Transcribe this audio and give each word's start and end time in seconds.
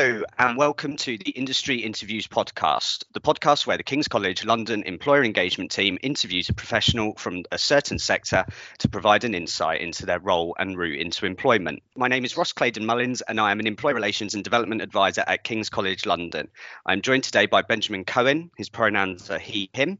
Hello, 0.00 0.22
and 0.38 0.56
welcome 0.56 0.96
to 0.96 1.18
the 1.18 1.30
Industry 1.32 1.76
Interviews 1.76 2.26
podcast, 2.26 3.04
the 3.12 3.20
podcast 3.20 3.66
where 3.66 3.76
the 3.76 3.82
King's 3.82 4.08
College 4.08 4.46
London 4.46 4.82
Employer 4.84 5.22
Engagement 5.22 5.70
Team 5.70 5.98
interviews 6.02 6.48
a 6.48 6.54
professional 6.54 7.12
from 7.16 7.42
a 7.52 7.58
certain 7.58 7.98
sector 7.98 8.46
to 8.78 8.88
provide 8.88 9.24
an 9.24 9.34
insight 9.34 9.82
into 9.82 10.06
their 10.06 10.18
role 10.18 10.56
and 10.58 10.78
route 10.78 10.98
into 10.98 11.26
employment. 11.26 11.82
My 11.96 12.08
name 12.08 12.24
is 12.24 12.34
Ross 12.34 12.54
Claydon 12.54 12.86
Mullins, 12.86 13.20
and 13.20 13.38
I 13.38 13.50
am 13.50 13.60
an 13.60 13.66
Employee 13.66 13.92
Relations 13.92 14.32
and 14.32 14.42
Development 14.42 14.80
Advisor 14.80 15.22
at 15.26 15.44
King's 15.44 15.68
College 15.68 16.06
London. 16.06 16.48
I'm 16.86 17.02
joined 17.02 17.24
today 17.24 17.44
by 17.44 17.60
Benjamin 17.60 18.06
Cohen, 18.06 18.50
his 18.56 18.70
pronouns 18.70 19.30
are 19.30 19.38
he, 19.38 19.68
him, 19.74 19.98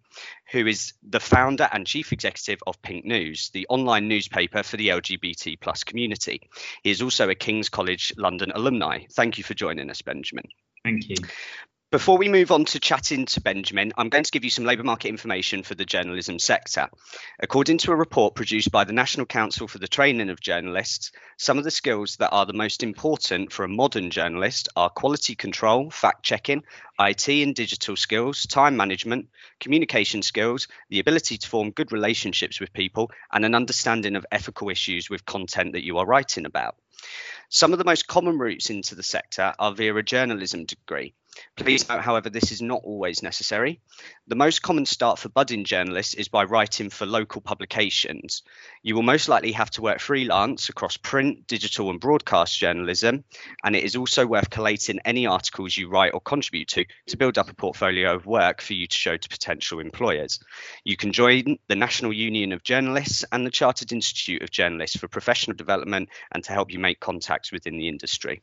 who 0.51 0.67
is 0.67 0.93
the 1.09 1.21
founder 1.21 1.69
and 1.73 1.87
chief 1.87 2.13
executive 2.13 2.61
of 2.67 2.81
Pink 2.83 3.05
News, 3.05 3.51
the 3.51 3.67
online 3.69 4.09
newspaper 4.09 4.63
for 4.63 4.77
the 4.77 4.89
LGBT 4.89 5.61
plus 5.61 5.85
community. 5.85 6.41
He 6.83 6.91
is 6.91 7.03
also 7.03 7.29
a 7.29 7.35
King's 7.35 7.69
College 7.69 8.13
London 8.17 8.51
alumni. 8.55 9.05
Thank 9.13 9.39
you 9.39 9.45
for 9.45 9.55
joining 9.55 9.91
us, 9.91 10.03
Benjamin. 10.03 10.49
Thank 10.85 11.09
you. 11.09 11.17
Before 11.91 12.19
we 12.19 12.29
move 12.29 12.53
on 12.53 12.67
to 12.67 12.79
chatting 12.79 13.27
to 13.27 13.41
Benjamin, 13.41 13.93
I'm 13.97 14.11
going 14.11 14.23
to 14.23 14.31
give 14.31 14.45
you 14.45 14.51
some 14.51 14.65
labour 14.65 14.85
market 14.85 15.09
information 15.09 15.65
for 15.65 15.75
the 15.75 15.85
journalism 15.85 16.39
sector. 16.39 16.89
According 17.41 17.79
to 17.79 17.91
a 17.91 17.97
report 17.97 18.37
produced 18.37 18.71
by 18.71 18.85
the 18.85 18.93
National 18.93 19.27
Council 19.27 19.67
for 19.67 19.79
the 19.79 19.89
Training 19.89 20.31
of 20.31 20.39
Journalists, 20.39 21.11
some 21.37 21.59
of 21.59 21.65
the 21.65 21.71
skills 21.73 22.15
that 22.21 22.31
are 22.31 22.47
the 22.47 22.53
most 22.53 22.85
important 22.85 23.53
for 23.53 23.65
a 23.65 23.69
modern 23.69 24.13
journalist 24.13 24.69
are 24.77 24.89
quality 24.89 25.35
control, 25.35 25.91
fact 25.91 26.23
checking, 26.23 26.63
IT 27.01 27.27
and 27.29 27.57
digital 27.57 27.97
skills, 27.97 28.47
time 28.47 28.77
management, 28.77 29.29
communication 29.59 30.23
skills, 30.23 30.69
the 30.91 31.01
ability 31.01 31.39
to 31.39 31.49
form 31.49 31.73
good 31.73 31.91
relationships 31.91 32.61
with 32.61 32.73
people, 32.73 33.11
and 33.33 33.45
an 33.45 33.57
understanding 33.57 34.15
of 34.15 34.25
ethical 34.31 34.71
issues 34.71 35.11
with 35.11 35.27
content 35.27 35.73
that 35.73 35.85
you 35.85 35.99
are 35.99 36.07
writing 36.07 36.47
about. 36.47 36.77
Some 37.49 37.73
of 37.73 37.81
the 37.81 37.85
most 37.85 38.07
common 38.07 38.39
routes 38.39 38.71
into 38.71 38.95
the 38.95 39.03
sector 39.03 39.55
are 39.59 39.73
via 39.73 39.97
a 39.97 40.05
journalism 40.05 40.67
degree. 40.67 41.15
Please 41.57 41.89
note, 41.89 42.01
however, 42.01 42.29
this 42.29 42.51
is 42.51 42.61
not 42.61 42.83
always 42.85 43.23
necessary. 43.23 43.81
The 44.27 44.35
most 44.35 44.63
common 44.63 44.87
start 44.87 45.19
for 45.19 45.29
budding 45.29 45.65
journalists 45.65 46.15
is 46.15 46.29
by 46.29 46.45
writing 46.45 46.91
for 46.91 47.07
local 47.07 47.41
publications. 47.41 48.43
You 48.83 48.95
will 48.95 49.03
most 49.03 49.29
likely 49.29 49.53
have 49.53 49.71
to 49.73 49.83
work 49.83 50.01
freelance 50.01 50.69
across 50.69 50.97
print, 50.97 51.47
digital, 51.47 51.91
and 51.91 52.01
broadcast 52.01 52.59
journalism, 52.59 53.25
and 53.63 53.77
it 53.77 53.85
is 53.85 53.95
also 53.95 54.27
worth 54.27 54.51
collating 54.51 55.01
any 55.05 55.27
articles 55.27 55.77
you 55.77 55.89
write 55.89 56.15
or 56.15 56.21
contribute 56.21 56.69
to 56.69 56.85
to 57.07 57.17
build 57.17 57.39
up 57.39 57.51
a 57.51 57.55
portfolio 57.55 58.15
of 58.15 58.27
work 58.27 58.61
for 58.61 58.75
you 58.75 58.87
to 58.87 58.97
show 58.97 59.17
to 59.17 59.29
potential 59.29 59.81
employers. 59.81 60.41
You 60.85 60.97
can 60.97 61.13
join 61.13 61.59
the 61.69 61.77
National 61.77 62.13
Union 62.13 62.53
of 62.53 62.63
Journalists 62.63 63.25
and 63.31 63.47
the 63.47 63.51
Chartered 63.51 63.93
Institute 63.93 64.43
of 64.43 64.51
Journalists 64.51 64.99
for 64.99 65.09
professional 65.09 65.57
development 65.57 66.09
and 66.33 66.43
to 66.45 66.53
help 66.53 66.73
you 66.73 66.79
make 66.79 67.01
contacts 67.01 67.53
within 67.53 67.77
the 67.77 67.89
industry. 67.89 68.43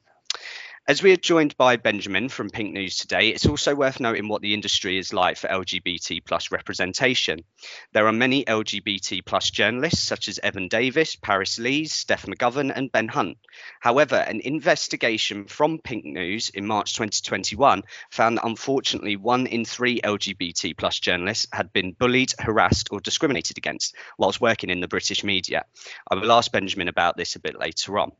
As 0.90 1.04
we 1.04 1.12
are 1.12 1.18
joined 1.18 1.58
by 1.58 1.76
Benjamin 1.76 2.30
from 2.30 2.50
Pink 2.50 2.72
News 2.72 2.98
today, 2.98 3.28
it's 3.28 3.46
also 3.46 3.76
worth 3.76 4.00
noting 4.00 4.30
what 4.30 4.42
the 4.42 4.54
industry 4.54 4.98
is 4.98 5.12
like 5.12 5.36
for 5.36 5.50
LGBT 5.50 6.24
plus 6.24 6.50
representation. 6.50 7.44
There 7.92 8.08
are 8.08 8.14
many 8.14 8.46
LGBT 8.46 9.26
plus 9.26 9.50
journalists 9.50 10.02
such 10.02 10.30
as 10.30 10.40
Evan 10.40 10.70
Davis, 10.70 11.18
Paris 11.18 11.60
Lees, 11.60 11.92
Steph 11.92 12.26
McGovern, 12.26 12.72
and 12.74 12.90
Ben 12.90 13.10
Hunte. 13.10 13.36
However, 13.82 14.16
an 14.16 14.40
investigation 14.40 15.44
from 15.44 15.80
Pink 15.80 16.06
News 16.06 16.48
in 16.48 16.66
March 16.66 16.94
2021 16.94 17.84
found 18.10 18.38
that 18.38 18.46
unfortunately 18.46 19.18
one 19.18 19.46
in 19.46 19.66
three 19.66 20.00
LGBT 20.00 20.78
plus 20.78 21.02
journalists 21.02 21.48
had 21.52 21.74
been 21.74 21.92
bullied, 21.92 22.32
harassed, 22.40 22.88
or 22.92 23.02
discriminated 23.02 23.58
against 23.58 23.94
whilst 24.18 24.40
working 24.40 24.70
in 24.70 24.80
the 24.80 24.88
British 24.88 25.22
media. 25.26 25.66
I 26.10 26.16
will 26.16 26.32
ask 26.32 26.50
Benjamin 26.50 26.88
about 26.88 27.18
this 27.18 27.36
a 27.36 27.42
bit 27.42 27.60
later 27.60 28.00
on. 28.00 28.14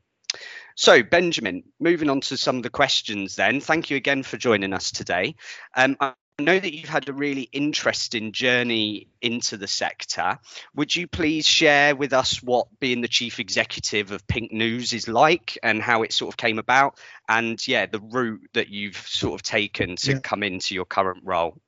So, 0.74 1.02
Benjamin, 1.02 1.64
moving 1.80 2.08
on 2.08 2.20
to 2.22 2.36
some 2.36 2.56
of 2.56 2.62
the 2.62 2.70
questions 2.70 3.34
then. 3.34 3.60
Thank 3.60 3.90
you 3.90 3.96
again 3.96 4.22
for 4.22 4.36
joining 4.36 4.72
us 4.72 4.92
today. 4.92 5.34
Um, 5.76 5.96
I 6.00 6.14
know 6.38 6.58
that 6.58 6.72
you've 6.72 6.88
had 6.88 7.08
a 7.08 7.12
really 7.12 7.48
interesting 7.50 8.30
journey 8.30 9.08
into 9.20 9.56
the 9.56 9.66
sector. 9.66 10.38
Would 10.76 10.94
you 10.94 11.08
please 11.08 11.44
share 11.44 11.96
with 11.96 12.12
us 12.12 12.40
what 12.44 12.68
being 12.78 13.00
the 13.00 13.08
chief 13.08 13.40
executive 13.40 14.12
of 14.12 14.24
Pink 14.28 14.52
News 14.52 14.92
is 14.92 15.08
like 15.08 15.58
and 15.64 15.82
how 15.82 16.04
it 16.04 16.12
sort 16.12 16.32
of 16.32 16.36
came 16.36 16.60
about? 16.60 17.00
And 17.28 17.66
yeah, 17.66 17.86
the 17.86 17.98
route 17.98 18.48
that 18.54 18.68
you've 18.68 18.96
sort 18.96 19.34
of 19.34 19.42
taken 19.42 19.96
to 19.96 20.12
yeah. 20.12 20.20
come 20.20 20.44
into 20.44 20.76
your 20.76 20.84
current 20.84 21.24
role? 21.24 21.60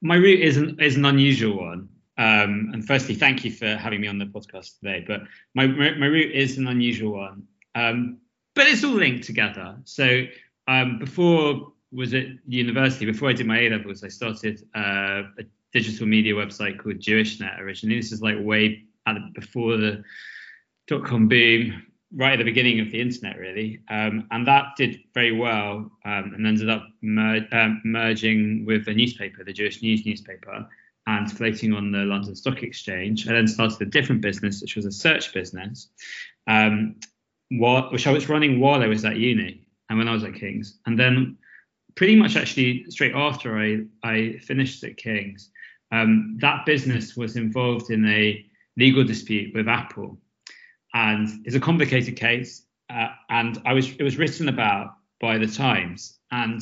My 0.00 0.16
route 0.16 0.40
is 0.40 0.56
an, 0.56 0.80
is 0.80 0.96
an 0.96 1.04
unusual 1.04 1.58
one. 1.58 1.90
Um, 2.16 2.70
and 2.72 2.86
firstly, 2.86 3.14
thank 3.14 3.44
you 3.44 3.50
for 3.50 3.76
having 3.76 4.00
me 4.00 4.08
on 4.08 4.16
the 4.16 4.24
podcast 4.24 4.78
today. 4.78 5.04
But 5.06 5.22
my, 5.54 5.66
my, 5.66 5.90
my 5.96 6.06
route 6.06 6.32
is 6.32 6.56
an 6.56 6.66
unusual 6.66 7.12
one. 7.12 7.46
Um, 7.74 8.18
but 8.54 8.66
it's 8.66 8.84
all 8.84 8.92
linked 8.92 9.24
together. 9.24 9.76
So 9.84 10.26
um, 10.68 10.98
before 10.98 11.72
was 11.92 12.14
at 12.14 12.26
university, 12.46 13.06
before 13.06 13.30
I 13.30 13.32
did 13.32 13.46
my 13.46 13.60
A 13.60 13.70
levels, 13.70 14.04
I 14.04 14.08
started 14.08 14.66
uh, 14.74 15.22
a 15.38 15.44
digital 15.72 16.06
media 16.06 16.34
website 16.34 16.78
called 16.78 16.98
JewishNet 16.98 17.60
originally. 17.60 17.96
This 18.00 18.12
is 18.12 18.22
like 18.22 18.36
way 18.38 18.84
before 19.34 19.76
the 19.76 20.02
dot 20.86 21.04
com 21.04 21.28
boom, 21.28 21.82
right 22.14 22.34
at 22.34 22.38
the 22.38 22.44
beginning 22.44 22.80
of 22.80 22.90
the 22.90 23.00
internet, 23.00 23.38
really. 23.38 23.80
Um, 23.88 24.26
and 24.30 24.46
that 24.46 24.76
did 24.76 25.00
very 25.14 25.32
well 25.32 25.90
um, 26.04 26.32
and 26.34 26.46
ended 26.46 26.70
up 26.70 26.86
mer- 27.02 27.48
um, 27.52 27.82
merging 27.84 28.64
with 28.66 28.86
a 28.88 28.94
newspaper, 28.94 29.44
the 29.44 29.52
Jewish 29.52 29.82
News 29.82 30.06
newspaper, 30.06 30.68
and 31.06 31.30
floating 31.30 31.72
on 31.72 31.92
the 31.92 31.98
London 31.98 32.34
Stock 32.34 32.62
Exchange. 32.62 33.28
I 33.28 33.32
then 33.32 33.46
started 33.46 33.80
a 33.82 33.86
different 33.86 34.22
business, 34.22 34.62
which 34.62 34.76
was 34.76 34.86
a 34.86 34.92
search 34.92 35.34
business. 35.34 35.88
Um, 36.46 36.96
which 37.50 38.06
I 38.06 38.12
was 38.12 38.28
running 38.28 38.60
while 38.60 38.82
I 38.82 38.86
was 38.86 39.04
at 39.04 39.16
uni 39.16 39.66
and 39.88 39.98
when 39.98 40.08
I 40.08 40.12
was 40.12 40.24
at 40.24 40.34
King's. 40.34 40.78
And 40.86 40.98
then 40.98 41.36
pretty 41.94 42.16
much 42.16 42.36
actually 42.36 42.84
straight 42.90 43.14
after 43.14 43.58
I, 43.58 43.84
I 44.02 44.38
finished 44.38 44.82
at 44.84 44.96
King's, 44.96 45.50
um, 45.92 46.36
that 46.40 46.66
business 46.66 47.16
was 47.16 47.36
involved 47.36 47.90
in 47.90 48.06
a 48.08 48.44
legal 48.76 49.04
dispute 49.04 49.54
with 49.54 49.68
Apple. 49.68 50.18
And 50.92 51.28
it's 51.44 51.56
a 51.56 51.60
complicated 51.60 52.16
case. 52.16 52.62
Uh, 52.90 53.08
and 53.30 53.60
I 53.64 53.72
was 53.72 53.90
it 53.90 54.02
was 54.02 54.18
written 54.18 54.48
about 54.48 54.94
by 55.20 55.38
the 55.38 55.46
Times. 55.46 56.18
And 56.30 56.60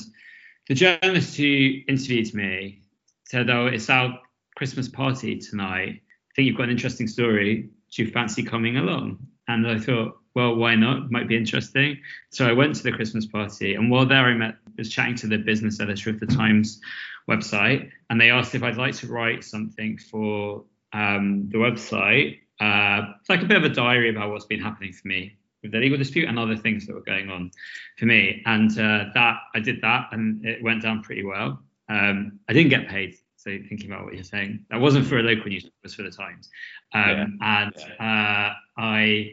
the 0.68 0.74
journalist 0.74 1.36
who 1.36 1.80
interviewed 1.88 2.32
me 2.34 2.82
said, 3.24 3.50
Oh, 3.50 3.66
it's 3.66 3.90
our 3.90 4.18
Christmas 4.56 4.88
party 4.88 5.38
tonight. 5.38 6.00
I 6.00 6.30
think 6.34 6.46
you've 6.46 6.56
got 6.56 6.64
an 6.64 6.70
interesting 6.70 7.08
story. 7.08 7.70
Do 7.90 8.02
you 8.02 8.10
fancy 8.10 8.42
coming 8.42 8.76
along? 8.76 9.18
And 9.48 9.66
I 9.66 9.78
thought, 9.78 10.18
well, 10.34 10.54
why 10.54 10.74
not? 10.74 11.10
Might 11.10 11.28
be 11.28 11.36
interesting. 11.36 11.98
So 12.30 12.48
I 12.48 12.52
went 12.52 12.74
to 12.76 12.82
the 12.82 12.92
Christmas 12.92 13.26
party, 13.26 13.74
and 13.74 13.90
while 13.90 14.06
there, 14.06 14.24
I 14.26 14.34
met 14.34 14.56
was 14.78 14.90
chatting 14.90 15.14
to 15.16 15.26
the 15.26 15.38
business 15.38 15.80
editor 15.80 16.10
of 16.10 16.20
the 16.20 16.26
Times 16.26 16.80
website, 17.28 17.90
and 18.10 18.20
they 18.20 18.30
asked 18.30 18.54
if 18.54 18.62
I'd 18.62 18.76
like 18.76 18.94
to 18.96 19.06
write 19.06 19.44
something 19.44 19.98
for 19.98 20.64
um, 20.92 21.48
the 21.50 21.58
website, 21.58 22.38
uh, 22.60 23.12
like 23.28 23.42
a 23.42 23.46
bit 23.46 23.56
of 23.56 23.64
a 23.64 23.68
diary 23.68 24.10
about 24.10 24.30
what's 24.30 24.46
been 24.46 24.60
happening 24.60 24.92
for 24.92 25.08
me 25.08 25.36
with 25.62 25.72
the 25.72 25.78
legal 25.78 25.98
dispute 25.98 26.28
and 26.28 26.38
other 26.38 26.56
things 26.56 26.86
that 26.86 26.94
were 26.94 27.02
going 27.02 27.30
on 27.30 27.50
for 27.98 28.06
me. 28.06 28.42
And 28.46 28.70
uh, 28.72 29.04
that 29.14 29.38
I 29.54 29.60
did 29.60 29.80
that, 29.82 30.08
and 30.12 30.44
it 30.44 30.62
went 30.62 30.82
down 30.82 31.02
pretty 31.02 31.24
well. 31.24 31.62
Um, 31.88 32.40
I 32.48 32.52
didn't 32.52 32.70
get 32.70 32.88
paid. 32.88 33.16
So 33.36 33.50
thinking 33.68 33.90
about 33.90 34.04
what 34.04 34.14
you're 34.14 34.22
saying, 34.22 34.64
that 34.70 34.80
wasn't 34.80 35.06
for 35.06 35.18
a 35.18 35.22
local 35.22 35.50
newspaper, 35.50 35.74
it 35.82 35.86
was 35.86 35.94
for 35.94 36.02
the 36.02 36.10
Times. 36.10 36.48
Um, 36.94 37.38
yeah. 37.40 37.64
And 37.64 37.76
uh, 37.98 38.54
I 38.78 39.32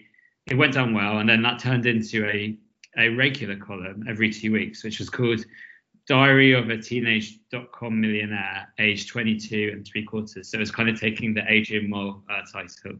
it 0.49 0.57
went 0.57 0.73
down 0.73 0.93
well, 0.93 1.19
and 1.19 1.29
then 1.29 1.41
that 1.43 1.59
turned 1.59 1.85
into 1.85 2.27
a 2.27 2.57
a 2.97 3.09
regular 3.09 3.55
column 3.55 4.03
every 4.09 4.31
two 4.31 4.51
weeks, 4.51 4.83
which 4.83 4.99
was 4.99 5.09
called 5.09 5.45
Diary 6.07 6.53
of 6.53 6.69
a 6.69 6.77
Teenage 6.77 7.37
Dot-com 7.51 8.01
Millionaire, 8.01 8.67
age 8.79 9.07
22 9.07 9.69
and 9.71 9.85
three 9.85 10.03
quarters. 10.03 10.49
So 10.49 10.59
it's 10.59 10.71
kind 10.71 10.89
of 10.89 10.99
taking 10.99 11.35
the 11.35 11.43
Adrian 11.47 11.87
Mole 11.87 12.23
uh, 12.31 12.41
title, 12.51 12.99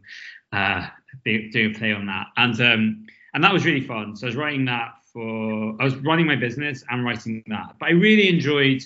uh, 0.52 0.86
doing 1.24 1.74
a 1.74 1.78
play 1.78 1.92
on 1.92 2.06
that, 2.06 2.28
and 2.36 2.60
um, 2.60 3.06
and 3.34 3.42
that 3.42 3.52
was 3.52 3.64
really 3.64 3.80
fun. 3.80 4.14
So 4.16 4.26
I 4.26 4.28
was 4.28 4.36
writing 4.36 4.64
that 4.66 4.94
for 5.12 5.76
I 5.80 5.84
was 5.84 5.96
running 5.96 6.26
my 6.26 6.36
business 6.36 6.84
and 6.88 7.04
writing 7.04 7.42
that, 7.48 7.74
but 7.80 7.88
I 7.88 7.92
really 7.92 8.28
enjoyed 8.28 8.82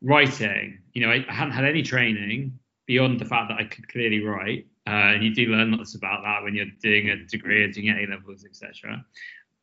writing. 0.00 0.78
You 0.94 1.02
know, 1.02 1.12
I, 1.12 1.24
I 1.28 1.32
hadn't 1.32 1.52
had 1.52 1.66
any 1.66 1.82
training 1.82 2.58
beyond 2.86 3.20
the 3.20 3.24
fact 3.26 3.50
that 3.50 3.58
I 3.58 3.64
could 3.64 3.86
clearly 3.88 4.24
write. 4.24 4.66
Uh, 4.86 5.14
and 5.14 5.24
you 5.24 5.34
do 5.34 5.46
learn 5.46 5.72
lots 5.72 5.94
about 5.94 6.22
that 6.24 6.42
when 6.42 6.54
you're 6.54 6.66
doing 6.82 7.10
a 7.10 7.24
degree 7.26 7.62
or 7.62 7.70
doing 7.70 7.88
A 7.88 8.10
levels, 8.10 8.44
etc. 8.44 9.04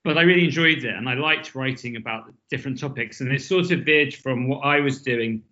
But 0.04 0.18
I 0.18 0.22
really 0.22 0.46
enjoyed 0.46 0.84
it, 0.86 0.96
and 0.96 1.10
I 1.10 1.16
liked 1.16 1.56
writing 1.56 1.98
about 1.98 2.34
different 2.50 2.80
topics. 2.80 3.20
And 3.20 3.32
it 3.32 3.42
sort 3.42 3.72
of 3.72 3.82
veered 3.82 4.14
from 4.14 4.48
what 4.48 4.60
I 4.60 4.80
was 4.80 5.02
doing 5.02 5.44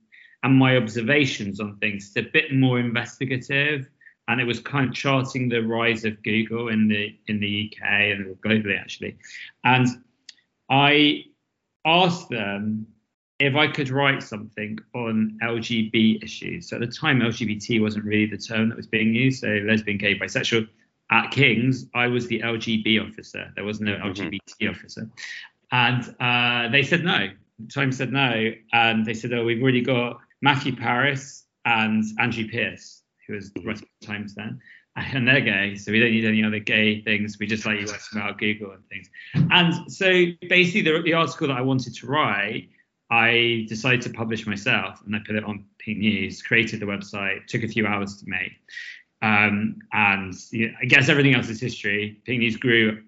and 0.44 0.56
my 0.56 0.78
observations 0.78 1.60
on 1.60 1.78
things 1.78 2.14
to 2.14 2.22
a 2.22 2.32
bit 2.32 2.54
more 2.54 2.80
investigative. 2.80 3.90
And 4.30 4.40
it 4.40 4.46
was 4.46 4.60
kind 4.60 4.90
of 4.90 4.96
charting 4.96 5.50
the 5.50 5.60
rise 5.60 6.06
of 6.06 6.22
Google 6.24 6.70
in 6.70 6.88
the 6.88 7.18
in 7.28 7.40
the 7.40 7.72
UK 7.72 7.88
and 7.88 8.36
globally 8.42 8.80
actually. 8.80 9.18
And 9.64 9.88
I 10.70 11.26
asked 11.86 12.30
them 12.30 12.88
if 13.40 13.56
I 13.56 13.68
could 13.68 13.90
write 13.90 14.24
something 14.24 14.80
on 14.96 15.38
LGB 15.44 16.24
issues. 16.24 16.70
So 16.70 16.78
at 16.78 16.80
the 16.82 16.88
time, 16.88 17.20
LGBT 17.20 17.82
wasn't 17.82 18.06
really 18.06 18.26
the 18.26 18.38
term 18.38 18.70
that 18.70 18.78
was 18.78 18.88
being 18.88 19.14
used. 19.14 19.42
So 19.42 19.48
lesbian, 19.48 19.98
gay, 19.98 20.18
bisexual. 20.18 20.68
At 21.10 21.32
King's, 21.32 21.86
I 21.96 22.08
was 22.08 22.28
the 22.28 22.42
LGB 22.42 23.02
officer. 23.08 23.52
There 23.56 23.64
was 23.64 23.80
no 23.80 23.94
LGBT 23.96 24.40
mm-hmm. 24.40 24.70
officer. 24.70 25.10
And 25.72 26.16
uh, 26.20 26.70
they 26.72 26.84
said 26.84 27.04
no. 27.04 27.30
Times 27.74 27.98
said 27.98 28.12
no, 28.12 28.52
and 28.72 29.06
they 29.06 29.16
said, 29.16 29.34
oh, 29.34 29.44
we've 29.44 29.62
already 29.62 29.82
got 29.82 30.20
Matthew 30.42 30.76
Parris 30.76 31.46
and 31.66 32.04
Andrew 32.20 32.48
Pierce, 32.48 33.02
who 33.26 33.34
was 33.34 33.52
the 33.52 33.62
rest 33.62 33.82
of 33.82 33.88
the 34.00 34.08
Times 34.08 34.36
then, 34.36 34.60
and 34.96 35.28
they're 35.28 35.42
gay, 35.42 35.76
so 35.76 35.92
we 35.92 36.00
don't 36.00 36.12
need 36.12 36.26
any 36.26 36.44
other 36.44 36.60
gay 36.60 37.02
things. 37.02 37.38
We 37.40 37.48
just 37.48 37.66
let 37.66 37.80
you 37.80 37.88
work 37.88 38.02
them 38.12 38.22
out 38.22 38.38
Google 38.38 38.72
and 38.72 38.88
things. 38.90 39.10
And 39.52 39.92
so 39.92 40.26
basically, 40.48 40.82
the, 40.82 41.02
the 41.02 41.14
article 41.14 41.48
that 41.48 41.58
I 41.58 41.62
wanted 41.62 41.96
to 41.96 42.08
write, 42.08 42.70
I 43.10 43.66
decided 43.70 44.02
to 44.04 44.10
publish 44.10 44.46
myself, 44.46 45.02
and 45.06 45.16
I 45.16 45.20
put 45.26 45.36
it 45.36 45.44
on 45.44 45.66
Pink 45.80 46.00
News, 46.00 46.42
created 46.42 46.80
the 46.80 46.86
website, 46.86 47.48
took 47.48 47.64
a 47.64 47.68
few 47.68 47.88
hours 47.88 48.18
to 48.18 48.30
make. 48.30 48.52
Um, 49.22 49.78
and 49.94 50.34
you 50.52 50.68
know, 50.68 50.74
I 50.82 50.86
guess 50.86 51.10
everything 51.10 51.34
else 51.34 51.50
is 51.50 51.60
history. 51.60 52.22
Pink 52.26 52.40
News 52.40 52.58
grew 52.58 53.04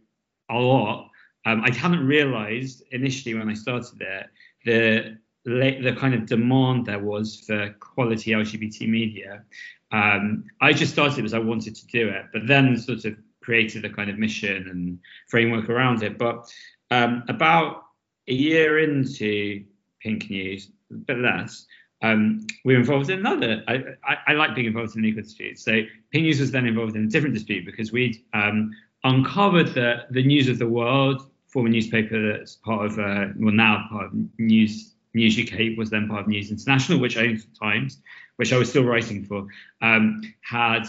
a 0.49 0.55
lot. 0.55 1.09
Um, 1.45 1.61
I 1.63 1.73
hadn't 1.73 2.05
realized 2.05 2.83
initially 2.91 3.35
when 3.35 3.49
I 3.49 3.53
started 3.53 4.01
it 4.01 4.27
the 4.65 5.17
the 5.45 5.95
kind 5.97 6.13
of 6.13 6.25
demand 6.25 6.85
there 6.85 6.99
was 6.99 7.43
for 7.47 7.73
quality 7.79 8.31
LGBT 8.31 8.87
media. 8.87 9.43
Um, 9.91 10.45
I 10.61 10.73
just 10.73 10.91
started 10.91 11.15
because 11.15 11.33
I 11.33 11.39
wanted 11.39 11.75
to 11.75 11.87
do 11.87 12.09
it, 12.09 12.25
but 12.33 12.45
then 12.45 12.77
sort 12.77 13.05
of 13.05 13.15
created 13.41 13.85
a 13.85 13.89
kind 13.89 14.09
of 14.09 14.19
mission 14.19 14.67
and 14.69 14.99
framework 15.27 15.69
around 15.69 16.03
it. 16.03 16.17
But 16.17 16.53
um, 16.91 17.23
about 17.29 17.83
a 18.27 18.33
year 18.33 18.79
into 18.79 19.63
Pink 20.01 20.29
News, 20.29 20.69
a 20.91 20.95
bit 20.95 21.17
less, 21.19 21.65
um, 22.01 22.45
we 22.63 22.73
were 22.73 22.79
involved 22.79 23.09
in 23.09 23.19
another. 23.19 23.63
I, 23.67 23.83
I, 24.03 24.17
I, 24.27 24.33
like 24.33 24.55
being 24.55 24.67
involved 24.67 24.95
in 24.95 25.01
legal 25.01 25.21
disputes. 25.21 25.63
So 25.63 25.81
Pink 26.11 26.23
News 26.23 26.39
was 26.39 26.51
then 26.51 26.65
involved 26.65 26.95
in 26.95 27.03
a 27.03 27.07
different 27.07 27.35
dispute 27.35 27.65
because 27.65 27.91
we'd 27.91 28.23
um, 28.33 28.71
uncovered 29.03 29.73
the, 29.73 30.05
the 30.09 30.23
news 30.23 30.47
of 30.47 30.59
the 30.59 30.67
world, 30.67 31.29
former 31.47 31.69
newspaper 31.69 32.37
that's 32.37 32.55
part 32.55 32.85
of, 32.85 32.99
uh, 32.99 33.27
well, 33.37 33.53
now 33.53 33.85
part 33.89 34.05
of 34.05 34.11
News 34.37 34.93
News 35.13 35.39
UK 35.39 35.77
was 35.77 35.89
then 35.89 36.07
part 36.07 36.21
of 36.21 36.27
News 36.27 36.51
International, 36.51 36.99
which 36.99 37.15
the 37.15 37.43
Times, 37.59 37.99
which 38.35 38.53
I 38.53 38.57
was 38.57 38.69
still 38.69 38.83
writing 38.83 39.25
for, 39.25 39.47
um, 39.81 40.21
had 40.41 40.83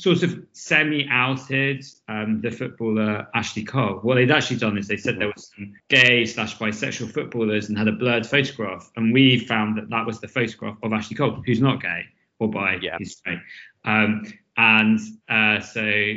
sort 0.00 0.22
of 0.22 0.42
semi-outed 0.52 1.84
um, 2.08 2.40
the 2.40 2.50
footballer 2.50 3.28
Ashley 3.34 3.64
Cole. 3.64 3.98
What 4.00 4.14
they'd 4.14 4.30
actually 4.30 4.56
done 4.56 4.78
is 4.78 4.88
they 4.88 4.96
said 4.96 5.18
there 5.18 5.32
was 5.34 5.52
some 5.54 5.74
gay 5.88 6.24
slash 6.24 6.56
bisexual 6.56 7.12
footballers 7.12 7.68
and 7.68 7.76
had 7.76 7.86
a 7.86 7.92
blurred 7.92 8.26
photograph, 8.26 8.90
and 8.96 9.12
we 9.12 9.40
found 9.40 9.76
that 9.76 9.90
that 9.90 10.06
was 10.06 10.18
the 10.18 10.28
photograph 10.28 10.78
of 10.82 10.94
Ashley 10.94 11.16
Cole, 11.16 11.42
who's 11.44 11.60
not 11.60 11.82
gay 11.82 12.06
or 12.38 12.48
bi, 12.48 12.78
yeah. 12.80 12.96
he's 12.98 13.18
straight. 13.18 13.40
Um, 13.84 14.24
and 14.56 14.98
uh, 15.28 15.60
so 15.60 16.14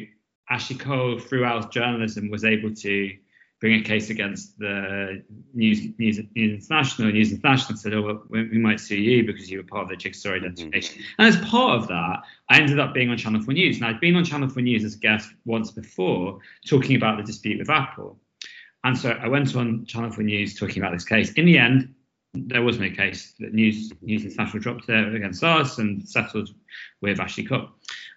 Ashley 0.49 0.77
Cole, 0.77 1.19
throughout 1.19 1.73
journalism, 1.73 2.29
was 2.29 2.45
able 2.45 2.73
to 2.73 3.11
bring 3.63 3.79
a 3.79 3.81
case 3.81 4.09
against 4.09 4.59
the 4.59 5.23
News, 5.53 5.87
News, 5.97 6.19
News 6.35 6.59
International. 6.65 7.13
News 7.13 7.31
International 7.31 7.77
said, 7.77 7.93
"Oh, 7.93 8.01
well, 8.01 8.23
we 8.29 8.57
might 8.57 8.81
sue 8.81 8.97
you 8.97 9.25
because 9.25 9.49
you 9.49 9.59
were 9.59 9.63
part 9.63 9.83
of 9.83 9.87
the 9.87 9.95
Jigsaw 9.95 10.33
identification." 10.33 11.01
Mm-hmm. 11.01 11.13
And 11.17 11.27
as 11.29 11.49
part 11.49 11.79
of 11.79 11.87
that, 11.87 12.23
I 12.49 12.59
ended 12.59 12.77
up 12.81 12.93
being 12.93 13.09
on 13.09 13.17
Channel 13.17 13.41
4 13.41 13.53
News. 13.53 13.77
And 13.77 13.85
I'd 13.85 14.01
been 14.01 14.17
on 14.17 14.25
Channel 14.25 14.49
4 14.49 14.61
News 14.61 14.83
as 14.83 14.95
a 14.95 14.97
guest 14.97 15.29
once 15.45 15.71
before, 15.71 16.39
talking 16.67 16.97
about 16.97 17.15
the 17.15 17.23
dispute 17.23 17.57
with 17.57 17.69
Apple. 17.69 18.19
And 18.83 18.97
so 18.97 19.11
I 19.11 19.29
went 19.29 19.55
on 19.55 19.85
Channel 19.85 20.11
4 20.11 20.25
News 20.25 20.59
talking 20.59 20.83
about 20.83 20.91
this 20.91 21.05
case. 21.05 21.31
In 21.31 21.45
the 21.45 21.57
end, 21.57 21.95
there 22.33 22.63
was 22.63 22.79
no 22.79 22.89
case. 22.89 23.33
that 23.39 23.53
News 23.53 23.93
News 24.01 24.25
International 24.25 24.59
dropped 24.59 24.89
it 24.89 25.15
against 25.15 25.41
us 25.41 25.77
and 25.77 26.05
settled 26.05 26.49
with 26.99 27.21
Ashley 27.21 27.45
Cole. 27.45 27.69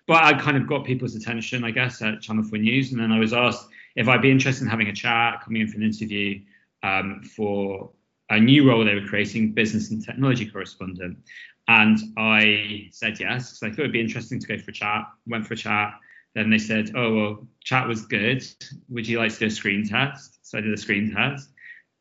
But 0.09 0.25
I 0.25 0.33
kind 0.41 0.57
of 0.57 0.67
got 0.67 0.85
people's 0.85 1.15
attention, 1.15 1.63
I 1.63 1.71
guess, 1.71 2.03
at 2.03 2.21
Channel 2.21 2.43
4 2.43 2.59
News, 2.59 2.91
and 2.91 3.01
then 3.01 3.13
I 3.13 3.21
was 3.21 3.33
asked 3.33 3.69
if 3.97 4.09
I'd 4.09 4.23
be 4.23 4.31
interested 4.31 4.65
in 4.65 4.71
having 4.71 4.89
a 4.89 4.95
chat, 4.95 5.41
coming 5.43 5.63
in 5.63 5.69
for 5.69 5.79
an 5.79 5.83
interview 5.83 6.41
um, 6.83 7.23
for 7.23 7.91
a 8.31 8.39
new 8.39 8.69
role 8.69 8.85
they 8.85 8.95
were 8.95 9.07
creating, 9.07 9.53
business 9.53 9.91
and 9.91 10.05
technology 10.05 10.47
correspondent. 10.47 11.19
And 11.69 11.99
I 12.17 12.89
said 12.93 13.19
yes, 13.19 13.51
because 13.51 13.63
I 13.63 13.71
thought 13.71 13.81
it'd 13.81 13.93
be 13.93 14.01
interesting 14.01 14.39
to 14.39 14.47
go 14.47 14.59
for 14.59 14.71
a 14.71 14.75
chat. 14.75 15.05
Went 15.27 15.47
for 15.47 15.55
a 15.55 15.57
chat. 15.57 15.95
Then 16.35 16.51
they 16.51 16.59
said, 16.59 16.93
oh, 16.95 17.15
well, 17.15 17.47
chat 17.65 17.89
was 17.89 18.05
good. 18.05 18.45
Would 18.91 19.09
you 19.09 19.19
like 19.19 19.33
to 19.33 19.39
do 19.39 19.47
a 19.47 19.51
screen 19.51 19.89
test? 19.89 20.39
So 20.43 20.59
I 20.59 20.61
did 20.61 20.73
a 20.73 20.77
screen 20.77 21.13
test. 21.15 21.51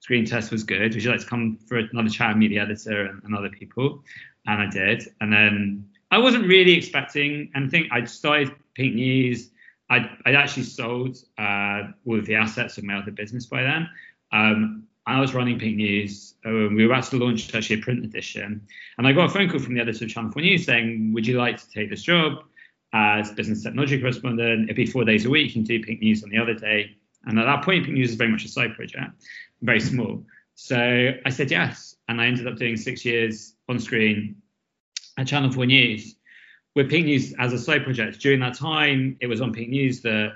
Screen 0.02 0.26
test 0.26 0.52
was 0.52 0.64
good. 0.64 0.94
Would 0.94 1.04
you 1.04 1.10
like 1.10 1.22
to 1.22 1.26
come 1.26 1.58
for 1.68 1.78
another 1.78 2.10
chat 2.10 2.30
with 2.30 2.38
me, 2.38 2.50
the 2.50 2.60
editor, 2.60 3.06
and, 3.06 3.24
and 3.24 3.36
other 3.36 3.50
people? 3.50 4.04
And 4.46 4.62
I 4.62 4.70
did. 4.70 5.08
And 5.22 5.32
then 5.32 5.90
I 6.12 6.18
wasn't 6.18 6.48
really 6.48 6.74
expecting 6.74 7.50
anything. 7.56 7.88
I'd 7.92 8.10
started 8.10 8.52
Pink 8.76 8.94
News 8.94 9.50
I'd, 9.90 10.10
I'd 10.26 10.36
actually 10.36 10.64
sold 10.64 11.18
uh, 11.38 11.84
all 12.06 12.18
of 12.18 12.26
the 12.26 12.36
assets 12.36 12.78
of 12.78 12.84
my 12.84 12.98
other 12.98 13.12
business 13.12 13.46
by 13.46 13.64
then. 13.64 13.90
Um, 14.32 14.88
I 15.08 15.20
was 15.20 15.36
running 15.36 15.60
Pink 15.60 15.78
News. 15.78 16.34
Uh, 16.46 16.50
we 16.50 16.86
were 16.86 16.94
about 16.94 17.04
to 17.06 17.18
launch 17.18 17.54
actually 17.54 17.80
a 17.80 17.84
print 17.84 18.04
edition, 18.04 18.66
and 18.98 19.08
I 19.08 19.12
got 19.12 19.26
a 19.26 19.30
phone 19.30 19.50
call 19.50 19.60
from 19.60 19.76
the 19.76 19.82
editor 19.82 20.06
of 20.06 20.12
Channel 20.12 20.32
4 20.32 20.42
News 20.42 20.66
saying, 20.66 21.14
"Would 21.14 21.28
you 21.28 21.38
like 21.38 21.58
to 21.58 21.70
take 21.70 21.92
this 21.92 22.02
job 22.02 22.44
as 22.94 23.32
business 23.32 23.62
technology 23.62 24.00
correspondent? 24.00 24.64
It'd 24.64 24.76
be 24.76 24.88
four 24.88 25.06
days 25.06 25.26
a 25.26 25.30
week. 25.30 25.48
You 25.48 25.54
can 25.54 25.64
do 25.64 25.84
Pink 25.84 26.02
News 26.02 26.24
on 26.24 26.30
the 26.30 26.40
other 26.40 26.56
day." 26.56 26.96
And 27.26 27.40
at 27.40 27.46
that 27.46 27.64
point, 27.64 27.86
Pink 27.86 27.96
News 27.96 28.12
is 28.12 28.16
very 28.16 28.32
much 28.32 28.46
a 28.46 28.48
side 28.48 28.74
project, 28.74 29.12
very 29.62 29.80
small. 29.80 30.26
So 30.56 31.12
I 31.24 31.30
said 31.30 31.52
yes, 31.52 31.96
and 32.08 32.20
I 32.20 32.26
ended 32.26 32.48
up 32.48 32.58
doing 32.58 32.76
six 32.76 33.06
years 33.06 33.54
on 33.70 33.78
screen 33.78 34.42
at 35.18 35.28
Channel 35.28 35.52
4 35.52 35.68
News 35.68 36.16
with 36.76 36.90
Pink 36.90 37.06
News 37.06 37.34
as 37.40 37.54
a 37.54 37.58
side 37.58 37.84
project. 37.84 38.20
During 38.20 38.40
that 38.42 38.56
time, 38.56 39.18
it 39.22 39.28
was 39.28 39.42
on 39.42 39.54
Pink 39.54 39.70
News 39.70 40.02
that 40.02 40.34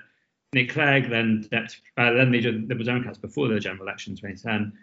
Nick 0.54 0.72
Clegg, 0.72 1.10
then 1.10 1.48
uh, 1.54 1.68
then 1.96 2.32
the 2.32 2.42
Liberal 2.42 2.86
Democrats 2.86 3.18
before 3.18 3.48
the 3.48 3.60
general 3.60 3.84
election 3.84 4.16
2010, 4.16 4.74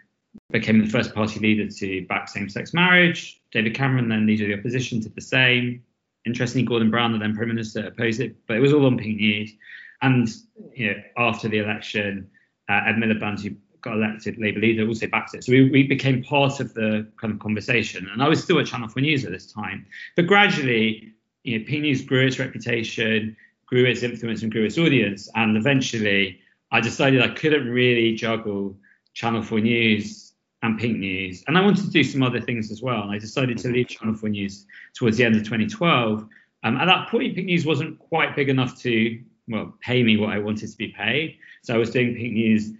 became 0.51 0.79
the 0.79 0.87
first 0.87 1.13
party 1.13 1.39
leader 1.39 1.69
to 1.69 2.05
back 2.05 2.29
same-sex 2.29 2.73
marriage. 2.73 3.41
David 3.51 3.75
Cameron, 3.75 4.07
then 4.07 4.25
leader 4.25 4.45
of 4.45 4.49
the 4.49 4.59
opposition, 4.59 4.99
did 4.99 5.15
the 5.15 5.21
same. 5.21 5.83
Interestingly, 6.25 6.65
Gordon 6.65 6.91
Brown, 6.91 7.11
the 7.11 7.19
then 7.19 7.35
Prime 7.35 7.49
Minister, 7.49 7.87
opposed 7.87 8.21
it, 8.21 8.35
but 8.47 8.57
it 8.57 8.59
was 8.59 8.71
all 8.71 8.85
on 8.85 8.97
Pink 8.97 9.17
News. 9.17 9.53
And 10.01 10.29
you 10.73 10.93
know, 10.93 11.01
after 11.17 11.47
the 11.47 11.57
election, 11.57 12.29
uh, 12.69 12.81
Ed 12.85 12.95
Miliband, 12.95 13.41
who 13.41 13.55
got 13.81 13.93
elected 13.93 14.37
Labour 14.37 14.59
leader, 14.59 14.87
also 14.87 15.07
backed 15.07 15.33
it. 15.33 15.43
So 15.43 15.51
we, 15.51 15.69
we 15.69 15.83
became 15.83 16.23
part 16.23 16.59
of 16.59 16.73
the 16.73 17.07
kind 17.19 17.33
of 17.33 17.39
conversation. 17.39 18.07
And 18.11 18.21
I 18.21 18.27
was 18.27 18.43
still 18.43 18.59
at 18.59 18.67
Channel 18.67 18.89
4 18.89 19.01
News 19.01 19.25
at 19.25 19.31
this 19.31 19.51
time. 19.51 19.85
But 20.15 20.27
gradually, 20.27 21.13
you 21.47 21.57
know, 21.57 21.65
Pink 21.65 21.83
News 21.83 22.01
grew 22.01 22.27
its 22.27 22.39
reputation, 22.39 23.35
grew 23.65 23.85
its 23.85 24.03
influence, 24.03 24.43
and 24.43 24.51
grew 24.51 24.65
its 24.65 24.77
audience. 24.77 25.29
And 25.33 25.55
eventually, 25.55 26.41
I 26.71 26.81
decided 26.81 27.21
I 27.21 27.29
couldn't 27.29 27.69
really 27.69 28.15
juggle 28.15 28.77
Channel 29.13 29.41
4 29.41 29.61
News 29.61 30.33
and 30.61 30.77
Pink 30.77 30.97
News. 30.97 31.45
And 31.47 31.57
I 31.57 31.61
wanted 31.61 31.85
to 31.85 31.89
do 31.89 32.03
some 32.03 32.21
other 32.21 32.41
things 32.41 32.69
as 32.69 32.81
well. 32.81 33.01
And 33.01 33.11
I 33.11 33.17
decided 33.17 33.57
to 33.59 33.69
leave 33.69 33.87
Channel 33.87 34.15
4 34.15 34.29
News 34.29 34.65
towards 34.93 35.15
the 35.15 35.23
end 35.23 35.37
of 35.37 35.43
2012. 35.43 36.27
Um, 36.63 36.77
at 36.77 36.85
that 36.85 37.07
point, 37.07 37.33
Pink 37.33 37.47
News 37.47 37.65
wasn't 37.65 37.97
quite 37.97 38.35
big 38.35 38.49
enough 38.49 38.77
to, 38.81 39.21
well, 39.47 39.73
pay 39.79 40.03
me 40.03 40.17
what 40.17 40.31
I 40.31 40.39
wanted 40.39 40.69
to 40.69 40.77
be 40.77 40.89
paid. 40.89 41.37
So 41.63 41.73
I 41.73 41.77
was 41.77 41.91
doing 41.91 42.13
Pink 42.13 42.33
News 42.33 42.73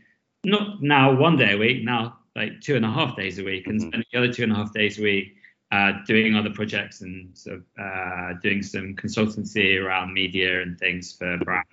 not 0.43 0.83
now 0.83 1.13
one 1.13 1.38
day 1.38 1.53
a 1.53 1.57
week, 1.57 1.86
now 1.86 2.17
like 2.36 2.59
two 2.59 2.75
and 2.75 2.86
a 2.86 2.91
half 2.91 3.15
days 3.15 3.39
a 3.39 3.45
week, 3.45 3.67
and 3.67 3.79
mm-hmm. 3.79 3.88
spending 3.88 4.07
the 4.12 4.19
other 4.19 4.33
two 4.33 4.43
and 4.43 4.51
a 4.51 4.55
half 4.55 4.74
days 4.74 5.00
a 5.00 5.03
week 5.03 5.37
uh, 5.71 5.93
doing 6.05 6.36
other 6.36 6.50
projects 6.50 7.01
and 7.01 7.38
sort 7.38 7.57
of 7.57 7.63
uh, 7.79 8.33
doing 8.41 8.62
some 8.62 8.95
consultancy 8.95 9.81
around 9.81 10.13
media 10.13 10.62
and 10.62 10.79
things 10.79 11.13
for 11.13 11.38
brands. 11.39 11.67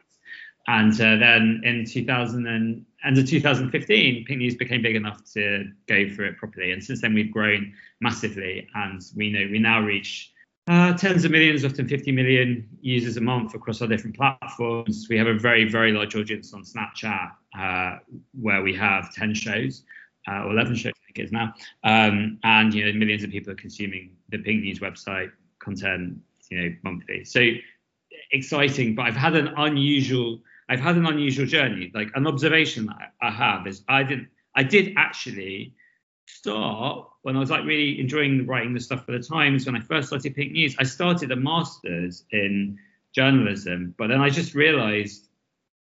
And 0.67 0.93
uh, 0.95 1.17
then 1.17 1.61
in 1.65 1.85
2000 1.85 2.47
and 2.47 2.85
end 3.05 3.19
of 3.19 3.29
2015, 3.29 4.25
Pink 4.25 4.39
News 4.39 4.55
became 4.57 4.81
big 4.83 4.97
enough 4.97 5.23
to 5.35 5.71
go 5.87 6.09
for 6.09 6.25
it 6.25 6.39
properly. 6.39 6.73
And 6.73 6.83
since 6.83 7.03
then, 7.03 7.13
we've 7.13 7.31
grown 7.31 7.75
massively, 8.01 8.67
and 8.75 9.03
we 9.15 9.31
know 9.31 9.47
we 9.51 9.59
now 9.59 9.81
reach 9.81 10.33
uh, 10.67 10.95
tens 10.95 11.27
of 11.27 11.31
millions, 11.31 11.65
often 11.65 11.87
50 11.87 12.11
million 12.13 12.67
users 12.81 13.19
a 13.19 13.21
month 13.21 13.55
across 13.55 13.83
our 13.83 13.89
different 13.89 14.17
platforms. 14.17 15.07
We 15.11 15.19
have 15.19 15.27
a 15.27 15.35
very, 15.35 15.69
very 15.69 15.93
large 15.93 16.17
audience 16.17 16.55
on 16.55 16.65
Snapchat, 16.65 17.33
uh, 17.59 17.99
where 18.33 18.63
we 18.63 18.75
have 18.75 19.13
10 19.15 19.35
shows 19.35 19.83
uh, 20.29 20.45
or 20.45 20.53
11 20.53 20.77
shows 20.77 20.93
is 21.17 21.33
now. 21.33 21.55
Um, 21.85 22.39
and 22.43 22.73
you 22.75 22.87
know, 22.87 22.93
millions 22.99 23.25
of 23.25 23.31
people 23.31 23.53
are 23.53 23.57
consuming 23.57 24.17
the 24.31 24.39
Pink 24.39 24.63
News 24.63 24.81
website 24.81 25.31
content, 25.59 26.19
you 26.51 26.61
know, 26.61 26.77
monthly. 26.83 27.25
So 27.25 27.51
exciting, 28.33 28.95
but 28.95 29.07
I've 29.07 29.17
had 29.17 29.37
an 29.37 29.49
unusual, 29.57 30.41
I've 30.69 30.81
had 30.81 30.97
an 30.97 31.07
unusual 31.07 31.47
journey. 31.47 31.91
Like 31.95 32.11
an 32.15 32.27
observation 32.27 32.93
I 33.23 33.31
have 33.31 33.67
is 33.67 33.83
I 33.89 34.03
did, 34.03 34.27
I 34.55 34.63
did 34.63 34.95
actually 34.97 35.75
start 36.27 37.09
when 37.23 37.37
I 37.37 37.41
was 37.41 37.51
like 37.51 37.65
really 37.65 38.01
enjoying 38.01 38.47
writing 38.47 38.75
the 38.75 38.81
stuff 38.81 39.05
for 39.05 39.13
the 39.13 39.21
Times. 39.21 39.67
When 39.67 39.77
I 39.77 39.81
first 39.81 40.09
started 40.09 40.35
Pink 40.35 40.53
News, 40.53 40.75
I 40.79 40.85
started 40.85 41.31
a 41.33 41.37
master's 41.37 42.25
in 42.31 42.79
journalism, 43.15 43.95
but 43.99 44.09
then 44.09 44.21
I 44.21 44.31
just 44.31 44.55
realised, 44.55 45.29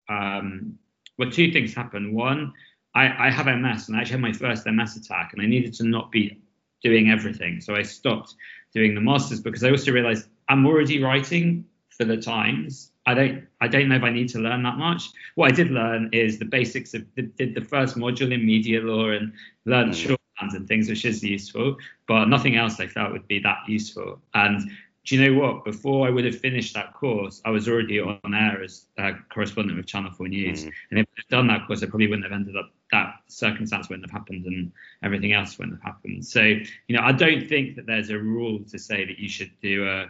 um, 0.09 0.77
well, 1.17 1.29
two 1.29 1.51
things 1.51 1.73
happened. 1.73 2.13
One, 2.15 2.53
I, 2.95 3.27
I 3.27 3.31
have 3.31 3.45
MS 3.45 3.87
and 3.87 3.97
I 3.97 4.01
actually 4.01 4.13
had 4.13 4.21
my 4.21 4.33
first 4.33 4.65
MS 4.65 4.97
attack 4.97 5.33
and 5.33 5.41
I 5.41 5.45
needed 5.45 5.73
to 5.75 5.83
not 5.83 6.11
be 6.11 6.39
doing 6.83 7.09
everything. 7.09 7.61
So 7.61 7.75
I 7.75 7.83
stopped 7.83 8.35
doing 8.73 8.95
the 8.95 9.01
masters 9.01 9.39
because 9.39 9.63
I 9.63 9.69
also 9.69 9.91
realized 9.91 10.27
I'm 10.47 10.65
already 10.65 11.01
writing 11.01 11.65
for 11.89 12.05
the 12.05 12.17
Times. 12.17 12.91
I 13.05 13.13
don't 13.13 13.47
I 13.61 13.67
don't 13.67 13.89
know 13.89 13.95
if 13.95 14.03
I 14.03 14.11
need 14.11 14.29
to 14.29 14.39
learn 14.39 14.63
that 14.63 14.77
much. 14.77 15.09
What 15.35 15.51
I 15.51 15.55
did 15.55 15.71
learn 15.71 16.09
is 16.13 16.39
the 16.39 16.45
basics 16.45 16.93
of 16.93 17.03
the, 17.15 17.23
did 17.23 17.55
the 17.55 17.61
first 17.61 17.97
module 17.97 18.33
in 18.33 18.45
media 18.45 18.81
law 18.81 19.09
and 19.09 19.33
learned 19.65 19.93
mm. 19.93 20.07
short 20.07 20.19
plans 20.37 20.53
and 20.53 20.67
things, 20.67 20.89
which 20.89 21.05
is 21.05 21.23
useful, 21.23 21.77
but 22.07 22.25
nothing 22.25 22.55
else 22.55 22.79
I 22.79 22.87
felt 22.87 23.11
would 23.11 23.27
be 23.27 23.39
that 23.39 23.59
useful. 23.67 24.21
And 24.33 24.71
do 25.05 25.15
you 25.15 25.31
know 25.31 25.41
what? 25.41 25.65
Before 25.65 26.07
I 26.07 26.11
would 26.11 26.25
have 26.25 26.39
finished 26.39 26.73
that 26.75 26.93
course, 26.93 27.41
I 27.45 27.49
was 27.49 27.67
already 27.67 27.99
on 27.99 28.19
air 28.33 28.61
as 28.63 28.85
a 28.97 29.13
correspondent 29.33 29.77
with 29.77 29.87
Channel 29.87 30.11
4 30.11 30.27
News. 30.27 30.65
Mm. 30.65 30.71
And 30.91 30.99
if 30.99 31.07
I'd 31.17 31.27
done 31.29 31.47
that 31.47 31.65
course, 31.67 31.81
I 31.81 31.87
probably 31.87 32.07
wouldn't 32.07 32.25
have 32.25 32.33
ended 32.33 32.55
up, 32.55 32.71
that 32.91 33.15
circumstance 33.27 33.89
wouldn't 33.89 34.09
have 34.09 34.19
happened 34.19 34.45
and 34.45 34.71
everything 35.03 35.33
else 35.33 35.57
wouldn't 35.57 35.77
have 35.77 35.93
happened. 35.93 36.25
So, 36.25 36.41
you 36.41 36.95
know, 36.95 37.01
I 37.01 37.11
don't 37.11 37.47
think 37.47 37.75
that 37.75 37.85
there's 37.85 38.09
a 38.09 38.17
rule 38.17 38.59
to 38.69 38.79
say 38.79 39.05
that 39.05 39.19
you 39.19 39.29
should 39.29 39.51
do 39.61 39.87
a 39.87 40.07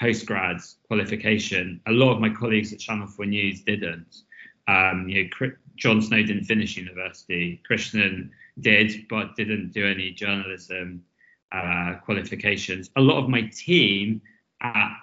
postgrad 0.00 0.62
qualification. 0.86 1.80
A 1.86 1.92
lot 1.92 2.14
of 2.14 2.20
my 2.20 2.30
colleagues 2.30 2.72
at 2.72 2.78
Channel 2.78 3.06
4 3.06 3.26
News 3.26 3.62
didn't. 3.62 4.22
Um, 4.68 5.08
you 5.08 5.30
know, 5.40 5.50
Jon 5.76 6.00
Snow 6.00 6.22
didn't 6.22 6.44
finish 6.44 6.76
university. 6.76 7.62
Krishnan 7.70 8.30
did, 8.60 9.06
but 9.08 9.36
didn't 9.36 9.72
do 9.72 9.86
any 9.86 10.10
journalism 10.10 11.04
uh, 11.52 11.94
qualifications. 12.04 12.90
A 12.96 13.00
lot 13.00 13.22
of 13.22 13.28
my 13.28 13.42
team 13.42 14.22
at 14.62 14.96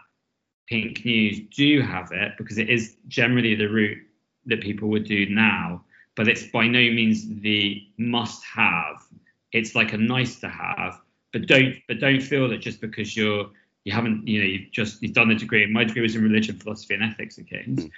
Pink 0.67 1.05
News 1.05 1.41
do 1.55 1.82
have 1.82 2.12
it 2.12 2.34
because 2.38 2.58
it 2.58 2.70
is 2.70 2.98
generally 3.08 3.55
the 3.55 3.67
route 3.67 4.00
that 4.46 4.62
people 4.62 4.89
would 4.89 5.05
do 5.05 5.27
now, 5.29 5.84
but 6.15 6.27
it's 6.27 6.43
by 6.43 6.67
no 6.67 6.79
means 6.79 7.25
the 7.41 7.82
must-have. 7.98 9.03
It's 9.51 9.75
like 9.75 9.93
a 9.93 9.98
nice 9.98 10.39
to 10.39 10.50
have, 10.50 11.00
but 11.32 11.48
don't 11.48 11.75
but 11.88 12.00
don't 12.00 12.22
feel 12.22 12.50
that 12.50 12.60
just 12.60 12.82
because 12.82 13.15
you're 13.15 13.50
you 13.84 13.91
haven't 13.91 14.27
you 14.27 14.39
know 14.39 14.46
you've 14.46 14.72
just 14.72 15.01
you've 15.01 15.13
done 15.13 15.32
a 15.32 15.36
degree. 15.36 15.65
My 15.65 15.84
degree 15.84 16.01
was 16.01 16.15
in 16.15 16.24
religion, 16.24 16.58
philosophy, 16.58 16.96
and 16.96 17.03
ethics 17.03 17.38
at 17.38 17.48
King's. 17.48 17.86
Mm. 17.86 17.91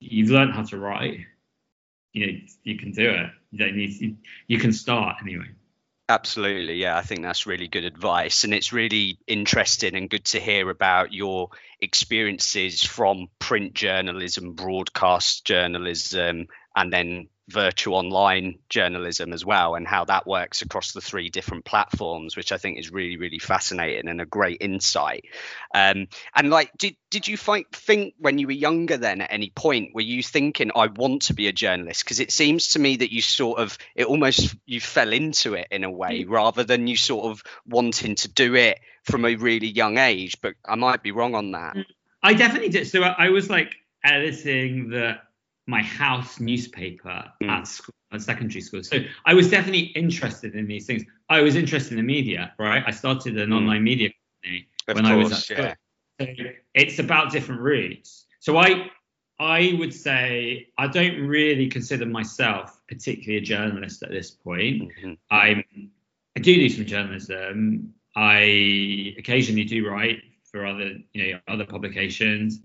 You've 0.00 0.30
learned 0.30 0.54
how 0.54 0.62
to 0.62 0.78
write. 0.78 1.20
You 2.12 2.26
know 2.26 2.38
you 2.62 2.78
can 2.78 2.92
do 2.92 3.10
it. 3.10 3.30
You 3.50 3.58
don't 3.58 3.76
need 3.76 3.92
you, 4.00 4.16
you 4.46 4.58
can 4.58 4.72
start 4.72 5.16
anyway. 5.22 5.48
Absolutely. 6.10 6.76
Yeah, 6.76 6.96
I 6.96 7.02
think 7.02 7.20
that's 7.20 7.46
really 7.46 7.68
good 7.68 7.84
advice. 7.84 8.44
And 8.44 8.54
it's 8.54 8.72
really 8.72 9.18
interesting 9.26 9.94
and 9.94 10.08
good 10.08 10.24
to 10.26 10.40
hear 10.40 10.70
about 10.70 11.12
your 11.12 11.50
experiences 11.82 12.82
from 12.82 13.28
print 13.38 13.74
journalism, 13.74 14.54
broadcast 14.54 15.44
journalism, 15.44 16.46
and 16.78 16.92
then 16.92 17.28
virtual 17.48 17.94
online 17.94 18.58
journalism 18.68 19.32
as 19.32 19.44
well 19.44 19.74
and 19.74 19.86
how 19.86 20.04
that 20.04 20.26
works 20.26 20.60
across 20.60 20.92
the 20.92 21.00
three 21.00 21.30
different 21.30 21.64
platforms 21.64 22.36
which 22.36 22.52
i 22.52 22.58
think 22.58 22.78
is 22.78 22.92
really 22.92 23.16
really 23.16 23.38
fascinating 23.38 24.08
and 24.08 24.20
a 24.20 24.26
great 24.26 24.58
insight. 24.60 25.24
Um, 25.74 26.08
and 26.34 26.50
like 26.50 26.70
did 26.76 26.96
did 27.10 27.26
you 27.26 27.38
find, 27.38 27.64
think 27.72 28.14
when 28.18 28.38
you 28.38 28.46
were 28.46 28.52
younger 28.52 28.98
then 28.98 29.22
at 29.22 29.32
any 29.32 29.50
point 29.50 29.94
were 29.94 30.02
you 30.02 30.22
thinking 30.22 30.70
i 30.76 30.86
want 30.88 31.22
to 31.22 31.34
be 31.34 31.48
a 31.48 31.52
journalist? 31.52 32.04
Because 32.04 32.20
it 32.20 32.30
seems 32.30 32.68
to 32.68 32.78
me 32.78 32.96
that 32.96 33.12
you 33.12 33.22
sort 33.22 33.58
of 33.58 33.78
it 33.94 34.06
almost 34.06 34.54
you 34.66 34.80
fell 34.80 35.12
into 35.12 35.54
it 35.54 35.68
in 35.70 35.84
a 35.84 35.90
way 35.90 36.24
mm. 36.24 36.30
rather 36.30 36.64
than 36.64 36.86
you 36.86 36.96
sort 36.96 37.26
of 37.26 37.42
wanting 37.66 38.14
to 38.16 38.28
do 38.28 38.54
it 38.54 38.78
from 39.04 39.24
a 39.24 39.34
really 39.36 39.68
young 39.68 39.96
age 39.96 40.36
but 40.42 40.54
i 40.66 40.74
might 40.74 41.02
be 41.02 41.12
wrong 41.12 41.34
on 41.34 41.52
that. 41.52 41.76
I 42.22 42.34
definitely 42.34 42.68
did. 42.68 42.86
So 42.88 43.02
i 43.02 43.30
was 43.30 43.48
like 43.48 43.74
editing 44.04 44.90
the 44.90 45.18
my 45.68 45.82
house 45.82 46.40
newspaper 46.40 47.24
mm. 47.42 47.48
at 47.48 47.68
school, 47.68 47.94
at 48.12 48.22
secondary 48.22 48.62
school. 48.62 48.82
So 48.82 48.98
I 49.26 49.34
was 49.34 49.50
definitely 49.50 49.92
interested 49.94 50.54
in 50.54 50.66
these 50.66 50.86
things. 50.86 51.04
I 51.28 51.42
was 51.42 51.56
interested 51.56 51.92
in 51.92 51.98
the 51.98 52.02
media, 52.02 52.54
right? 52.58 52.82
I 52.86 52.90
started 52.90 53.38
an 53.38 53.50
mm. 53.50 53.56
online 53.56 53.84
media 53.84 54.10
company 54.42 54.66
of 54.88 54.94
when 54.96 55.04
course, 55.04 55.12
I 55.12 55.16
was 55.16 55.32
at 55.32 55.38
school. 55.38 55.64
Yeah. 55.64 55.74
So 56.20 56.50
it's 56.74 56.98
about 56.98 57.30
different 57.30 57.60
routes. 57.60 58.24
So 58.40 58.56
I 58.56 58.90
I 59.38 59.76
would 59.78 59.94
say 59.94 60.68
I 60.78 60.88
don't 60.88 61.20
really 61.20 61.68
consider 61.68 62.06
myself 62.06 62.80
particularly 62.88 63.36
a 63.36 63.40
journalist 63.40 64.02
at 64.02 64.10
this 64.10 64.30
point. 64.30 64.82
Mm-hmm. 64.82 65.12
I'm 65.30 65.62
I 66.36 66.40
do 66.40 66.54
do 66.54 66.68
some 66.70 66.86
journalism. 66.86 67.94
I 68.16 69.14
occasionally 69.18 69.64
do 69.64 69.86
write 69.86 70.22
for 70.50 70.64
other 70.64 70.94
you 71.12 71.32
know 71.32 71.40
other 71.46 71.66
publications. 71.66 72.60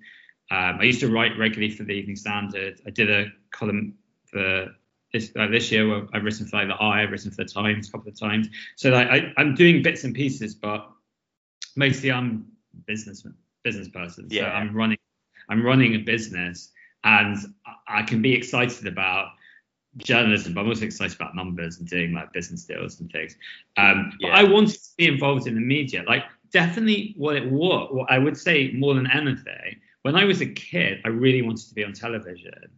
Um, 0.54 0.78
I 0.80 0.84
used 0.84 1.00
to 1.00 1.08
write 1.08 1.36
regularly 1.36 1.74
for 1.74 1.84
the 1.84 1.94
Evening 1.94 2.16
Standard. 2.16 2.80
I 2.86 2.92
did 2.92 3.10
a 3.10 3.26
column 3.50 3.96
for 4.28 4.68
this 5.12 5.32
uh, 5.36 5.48
this 5.48 5.72
year. 5.72 6.08
I've 6.14 6.24
written 6.24 6.46
for 6.46 6.58
like, 6.58 6.68
the 6.68 6.76
i. 6.76 7.02
I've 7.02 7.10
written 7.10 7.32
for 7.32 7.38
the 7.38 7.50
Times 7.50 7.90
a 7.90 7.92
couple 7.92 8.10
of 8.10 8.20
times. 8.20 8.50
So 8.76 8.92
like, 8.92 9.08
I, 9.08 9.34
am 9.38 9.56
doing 9.56 9.82
bits 9.82 10.04
and 10.04 10.14
pieces, 10.14 10.54
but 10.54 10.88
mostly 11.76 12.12
I'm 12.12 12.46
businessman, 12.86 13.34
business 13.64 13.88
person. 13.88 14.28
Yeah. 14.30 14.44
So 14.44 14.46
I'm 14.50 14.76
running 14.76 15.00
I'm 15.50 15.66
running 15.66 15.96
a 15.96 16.00
business, 16.00 16.70
and 17.04 17.36
I 17.88 18.04
can 18.04 18.22
be 18.22 18.36
excited 18.36 18.86
about 18.86 19.30
journalism, 19.98 20.54
but 20.54 20.62
I'm 20.62 20.68
also 20.68 20.86
excited 20.86 21.16
about 21.16 21.36
numbers 21.36 21.80
and 21.80 21.88
doing 21.88 22.14
like 22.14 22.32
business 22.32 22.64
deals 22.66 23.00
and 23.00 23.12
things. 23.12 23.36
Um, 23.78 24.12
yeah. 24.20 24.30
But 24.30 24.38
I 24.38 24.44
wanted 24.44 24.76
to 24.76 24.90
be 25.00 25.08
involved 25.08 25.48
in 25.48 25.56
the 25.56 25.62
media. 25.62 26.04
Like 26.08 26.26
definitely 26.52 27.16
what 27.18 27.38
it 27.38 27.52
was. 27.52 27.90
What 27.92 28.12
I 28.12 28.20
would 28.20 28.38
say 28.38 28.72
more 28.74 28.94
than 28.94 29.10
anything 29.10 29.80
when 30.04 30.16
I 30.16 30.26
was 30.26 30.42
a 30.42 30.46
kid, 30.46 31.02
I 31.06 31.10
really 31.10 31.42
wanted 31.42 31.68
to 31.68 31.74
be 31.74 31.84
on 31.84 31.94
television. 31.94 32.70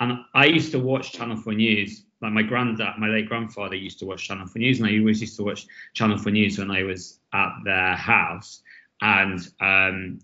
And 0.00 0.18
I 0.34 0.46
used 0.46 0.70
to 0.72 0.78
watch 0.78 1.12
Channel 1.12 1.36
4 1.36 1.54
News. 1.54 2.04
Like 2.20 2.32
my 2.32 2.42
granddad, 2.42 2.98
my 2.98 3.08
late 3.08 3.28
grandfather 3.28 3.74
used 3.74 3.98
to 4.00 4.06
watch 4.06 4.26
Channel 4.26 4.46
4 4.46 4.60
News, 4.60 4.80
and 4.80 4.88
I 4.88 4.98
always 4.98 5.20
used 5.20 5.36
to 5.36 5.44
watch 5.44 5.66
Channel 5.94 6.18
4 6.18 6.32
News 6.32 6.58
when 6.58 6.70
I 6.70 6.82
was 6.82 7.20
at 7.32 7.52
their 7.64 7.94
house. 7.94 8.62
And 9.00 9.40
um, 9.60 10.18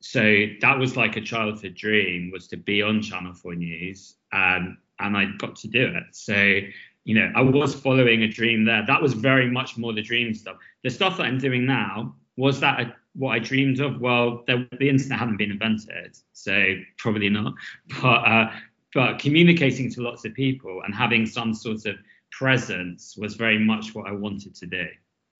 so 0.00 0.46
that 0.60 0.78
was 0.78 0.96
like 0.96 1.16
a 1.16 1.20
childhood 1.20 1.74
dream 1.74 2.30
was 2.30 2.46
to 2.48 2.56
be 2.56 2.82
on 2.82 3.00
Channel 3.00 3.34
4 3.34 3.54
News. 3.54 4.16
Um, 4.32 4.78
and 4.98 5.16
I 5.16 5.26
got 5.38 5.56
to 5.56 5.68
do 5.68 5.92
it. 5.94 6.04
So, 6.12 6.60
you 7.04 7.14
know, 7.14 7.32
I 7.34 7.40
was 7.40 7.74
following 7.74 8.22
a 8.22 8.28
dream 8.28 8.64
there. 8.64 8.84
That 8.86 9.00
was 9.00 9.14
very 9.14 9.50
much 9.50 9.76
more 9.78 9.92
the 9.92 10.02
dream 10.02 10.34
stuff. 10.34 10.56
The 10.84 10.90
stuff 10.90 11.16
that 11.18 11.24
I'm 11.24 11.38
doing 11.38 11.64
now, 11.64 12.16
was 12.36 12.60
that 12.60 12.80
a 12.80 12.94
what 13.16 13.30
I 13.32 13.38
dreamed 13.38 13.80
of? 13.80 14.00
Well, 14.00 14.44
the, 14.46 14.68
the 14.78 14.88
internet 14.88 15.18
hadn't 15.18 15.38
been 15.38 15.50
invented, 15.50 16.16
so 16.32 16.74
probably 16.98 17.28
not. 17.28 17.54
But 18.02 18.06
uh, 18.06 18.50
but 18.94 19.18
communicating 19.18 19.90
to 19.92 20.02
lots 20.02 20.24
of 20.24 20.34
people 20.34 20.82
and 20.84 20.94
having 20.94 21.26
some 21.26 21.52
sort 21.52 21.84
of 21.86 21.96
presence 22.30 23.16
was 23.16 23.34
very 23.34 23.58
much 23.58 23.94
what 23.94 24.08
I 24.08 24.12
wanted 24.12 24.54
to 24.56 24.66
do. 24.66 24.86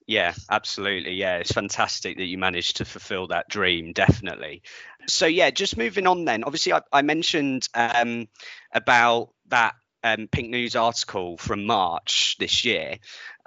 Yeah, 0.06 0.35
absolutely. 0.50 1.14
Yeah, 1.14 1.38
it's 1.38 1.52
fantastic 1.52 2.18
that 2.18 2.26
you 2.26 2.38
managed 2.38 2.76
to 2.76 2.85
fulfill 2.85 3.26
that 3.28 3.49
dream, 3.49 3.92
definitely. 3.92 4.62
So, 5.09 5.26
yeah, 5.26 5.50
just 5.50 5.76
moving 5.76 6.06
on 6.06 6.25
then. 6.25 6.45
Obviously, 6.45 6.75
I, 6.75 6.83
I 6.92 7.02
mentioned 7.02 7.68
um, 7.75 8.28
about 8.73 9.30
that 9.49 9.75
um, 10.06 10.28
Pink 10.28 10.50
News 10.50 10.76
article 10.76 11.36
from 11.36 11.66
March 11.66 12.36
this 12.38 12.64
year 12.64 12.98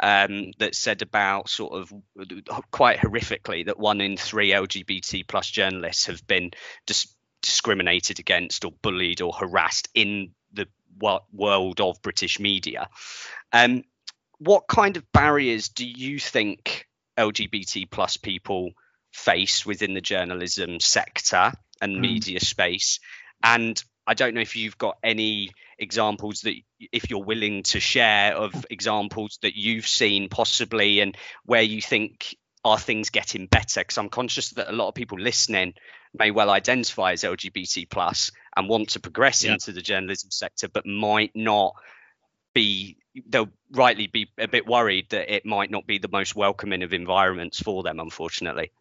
um, 0.02 0.52
that 0.60 0.76
said 0.76 1.02
about 1.02 1.48
sort 1.48 1.74
of 1.74 1.94
quite 2.70 3.00
horrifically 3.00 3.66
that 3.66 3.80
one 3.80 4.02
in 4.02 4.18
three 4.18 4.50
LGBT 4.50 5.26
plus 5.26 5.50
journalists 5.50 6.08
have 6.08 6.26
been 6.28 6.52
dis- 6.86 7.16
discriminated 7.42 8.20
against 8.20 8.66
or 8.66 8.74
bullied 8.82 9.22
or 9.22 9.32
harassed 9.32 9.88
in 9.96 10.32
the 10.52 10.68
world 11.34 11.80
of 11.80 12.02
British 12.02 12.42
media. 12.42 12.90
Um, 13.54 13.84
what 14.40 14.68
kind 14.68 14.98
of 14.98 15.10
barriers 15.14 15.70
do 15.70 15.88
you 15.88 16.20
think 16.20 16.88
LGBT 17.18 17.90
plus 17.90 18.18
people 18.18 18.72
face 19.14 19.66
within 19.66 19.94
the 19.94 20.02
journalism 20.02 20.82
sector 20.82 21.54
and 21.82 21.96
mm. 21.96 22.02
media 22.02 22.42
space? 22.42 23.00
And 23.42 23.82
I 24.10 24.16
don't 24.16 24.34
know 24.34 24.42
if 24.42 24.56
you've 24.56 24.80
got 24.80 24.98
any 25.04 25.52
examples 25.78 26.42
that 26.42 26.56
if 26.92 27.12
you're 27.12 27.24
willing 27.24 27.62
to 27.62 27.80
share 27.80 28.34
of 28.34 28.66
examples 28.72 29.38
that 29.44 29.56
you've 29.56 29.88
seen 29.88 30.30
possibly 30.30 31.00
and 31.00 31.16
where 31.46 31.62
you 31.62 31.80
think 31.80 32.36
are 32.66 32.80
things 32.80 33.12
getting 33.12 33.46
better 33.46 33.82
because 33.82 33.98
i'm 33.98 34.10
conscious 34.10 34.50
that 34.50 34.70
a 34.70 34.76
lot 34.76 34.90
of 34.90 34.96
people 34.96 35.18
listening 35.18 35.74
may 36.14 36.32
well 36.32 36.50
identify 36.50 37.14
as 37.14 37.24
lgbt 37.24 37.90
plus 37.90 38.32
and 38.58 38.68
want 38.68 38.90
to 38.90 39.00
progress 39.00 39.46
yeah. 39.46 39.54
into 39.54 39.72
the 39.72 39.82
journalism 39.82 40.32
sector 40.32 40.68
but 40.68 40.86
might 40.86 41.32
not 41.36 41.76
be 42.54 42.98
they'll 43.28 43.48
rightly 43.72 44.08
be 44.08 44.28
a 44.38 44.48
bit 44.48 44.68
worried 44.68 45.06
that 45.12 45.34
it 45.34 45.46
might 45.46 45.72
not 45.72 45.88
be 45.88 46.00
the 46.00 46.10
most 46.12 46.36
welcoming 46.36 46.84
of 46.84 46.94
environments 46.94 47.62
for 47.62 47.84
them 47.84 48.00
unfortunately 48.00 48.72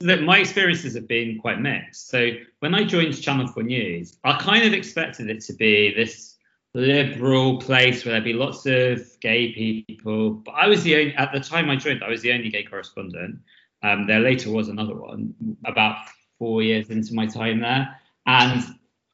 that 0.00 0.22
my 0.22 0.38
experiences 0.38 0.94
have 0.94 1.06
been 1.06 1.38
quite 1.38 1.60
mixed. 1.60 2.08
So 2.08 2.30
when 2.60 2.74
I 2.74 2.84
joined 2.84 3.20
Channel 3.20 3.48
4 3.48 3.62
News, 3.62 4.16
I 4.24 4.38
kind 4.38 4.64
of 4.64 4.72
expected 4.72 5.28
it 5.28 5.42
to 5.42 5.52
be 5.52 5.94
this 5.94 6.36
liberal 6.72 7.58
place 7.58 8.04
where 8.04 8.12
there'd 8.12 8.24
be 8.24 8.32
lots 8.32 8.64
of 8.64 9.20
gay 9.20 9.52
people. 9.52 10.30
But 10.30 10.52
I 10.52 10.68
was 10.68 10.82
the 10.82 10.96
only 10.96 11.14
at 11.16 11.32
the 11.32 11.40
time 11.40 11.68
I 11.68 11.76
joined, 11.76 12.02
I 12.02 12.08
was 12.08 12.22
the 12.22 12.32
only 12.32 12.48
gay 12.48 12.62
correspondent. 12.62 13.40
Um, 13.82 14.06
there 14.06 14.20
later 14.20 14.50
was 14.50 14.68
another 14.68 14.94
one 14.94 15.34
about 15.64 15.96
four 16.38 16.62
years 16.62 16.90
into 16.90 17.14
my 17.14 17.26
time 17.26 17.60
there. 17.60 17.94
And 18.26 18.64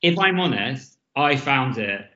if 0.03 0.19
I'm 0.19 0.39
honest, 0.39 0.99
I 1.17 1.37
found 1.37 1.79
it 1.79 2.07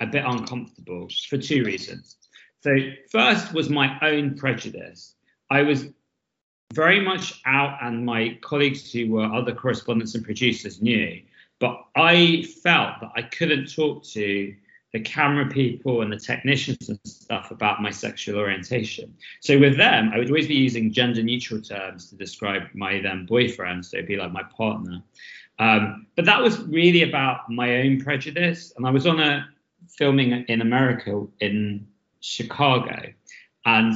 a 0.00 0.06
bit 0.06 0.24
uncomfortable 0.26 1.08
for 1.28 1.38
two 1.38 1.64
reasons. 1.64 2.16
So 2.62 2.76
first 3.10 3.52
was 3.52 3.68
my 3.68 3.96
own 4.02 4.36
prejudice. 4.36 5.14
I 5.50 5.62
was 5.62 5.86
very 6.74 7.00
much 7.00 7.40
out, 7.46 7.78
and 7.82 8.04
my 8.04 8.38
colleagues 8.42 8.92
who 8.92 9.10
were 9.10 9.24
other 9.24 9.54
correspondents 9.54 10.14
and 10.14 10.24
producers 10.24 10.82
knew. 10.82 11.20
But 11.60 11.84
I 11.96 12.46
felt 12.62 13.00
that 13.00 13.10
I 13.16 13.22
couldn't 13.22 13.74
talk 13.74 14.04
to 14.04 14.54
the 14.92 15.00
camera 15.00 15.46
people 15.48 16.00
and 16.02 16.10
the 16.10 16.18
technicians 16.18 16.88
and 16.88 16.98
stuff 17.04 17.50
about 17.50 17.82
my 17.82 17.90
sexual 17.90 18.38
orientation. 18.38 19.14
So 19.40 19.58
with 19.58 19.76
them, 19.76 20.10
I 20.14 20.18
would 20.18 20.28
always 20.28 20.48
be 20.48 20.54
using 20.54 20.92
gender 20.92 21.22
neutral 21.22 21.60
terms 21.60 22.08
to 22.10 22.16
describe 22.16 22.62
my 22.74 23.00
then 23.00 23.26
boyfriend. 23.26 23.84
So 23.84 23.98
it'd 23.98 24.08
be 24.08 24.16
like 24.16 24.32
my 24.32 24.44
partner. 24.44 25.02
Um, 25.58 26.06
but 26.16 26.24
that 26.24 26.40
was 26.40 26.60
really 26.60 27.02
about 27.02 27.50
my 27.50 27.82
own 27.82 28.00
prejudice. 28.00 28.72
And 28.76 28.86
I 28.86 28.90
was 28.90 29.06
on 29.06 29.20
a 29.20 29.48
filming 29.88 30.32
in 30.48 30.60
America 30.62 31.26
in 31.40 31.86
Chicago. 32.20 33.12
And 33.66 33.94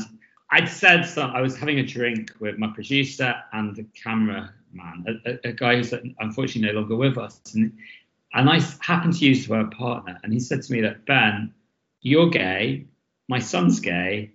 I'd 0.52 0.68
said 0.68 1.04
some, 1.04 1.30
I 1.30 1.40
was 1.40 1.56
having 1.56 1.78
a 1.78 1.82
drink 1.82 2.30
with 2.38 2.59
my 2.59 2.68
producer 2.68 3.35
and 3.54 3.75
the 3.75 3.85
cameraman, 3.94 4.52
a, 5.25 5.49
a, 5.49 5.52
guy 5.52 5.76
who's 5.76 5.94
unfortunately 6.21 6.73
no 6.73 6.80
longer 6.80 6.94
with 6.94 7.16
us. 7.16 7.40
And 7.54 7.73
and 8.35 8.49
I 8.49 8.61
happened 8.80 9.14
to 9.14 9.25
use 9.25 9.47
the 9.47 9.52
word 9.52 9.71
partner, 9.73 10.18
and 10.23 10.32
he 10.32 10.40
said 10.40 10.62
to 10.62 10.73
me 10.73 10.82
that 10.82 11.06
Ben, 11.06 11.52
you're 12.02 12.30
gay, 12.30 12.87
my 13.28 13.38
son's 13.38 13.80
gay, 13.80 14.30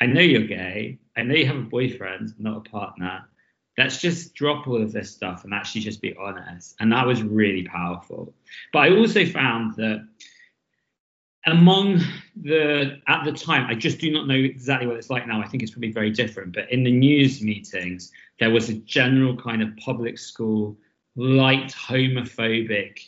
I 0.00 0.06
know 0.06 0.20
you're 0.20 0.46
gay, 0.46 0.98
I 1.16 1.22
know 1.22 1.34
you 1.34 1.46
have 1.46 1.56
a 1.56 1.60
boyfriend, 1.60 2.34
not 2.38 2.66
a 2.66 2.70
partner. 2.70 3.24
Let's 3.78 4.00
just 4.00 4.34
drop 4.34 4.66
all 4.66 4.82
of 4.82 4.92
this 4.92 5.10
stuff 5.10 5.44
and 5.44 5.52
actually 5.52 5.82
just 5.82 6.00
be 6.00 6.14
honest. 6.16 6.76
And 6.80 6.92
that 6.92 7.06
was 7.06 7.22
really 7.22 7.64
powerful. 7.64 8.32
But 8.72 8.78
I 8.80 8.96
also 8.96 9.26
found 9.26 9.74
that 9.76 10.06
among 11.46 12.00
the 12.36 13.00
at 13.06 13.24
the 13.24 13.32
time, 13.32 13.66
I 13.68 13.74
just 13.74 13.98
do 13.98 14.10
not 14.10 14.26
know 14.26 14.34
exactly 14.34 14.86
what 14.86 14.96
it's 14.96 15.10
like 15.10 15.26
now. 15.26 15.40
I 15.40 15.46
think 15.46 15.62
it's 15.62 15.72
probably 15.72 15.92
very 15.92 16.10
different. 16.10 16.52
But 16.52 16.70
in 16.70 16.84
the 16.84 16.90
news 16.90 17.40
meetings, 17.40 18.12
there 18.38 18.50
was 18.50 18.68
a 18.68 18.74
general 18.74 19.36
kind 19.36 19.62
of 19.62 19.76
public 19.76 20.18
school 20.18 20.76
light 21.14 21.72
homophobic 21.72 22.98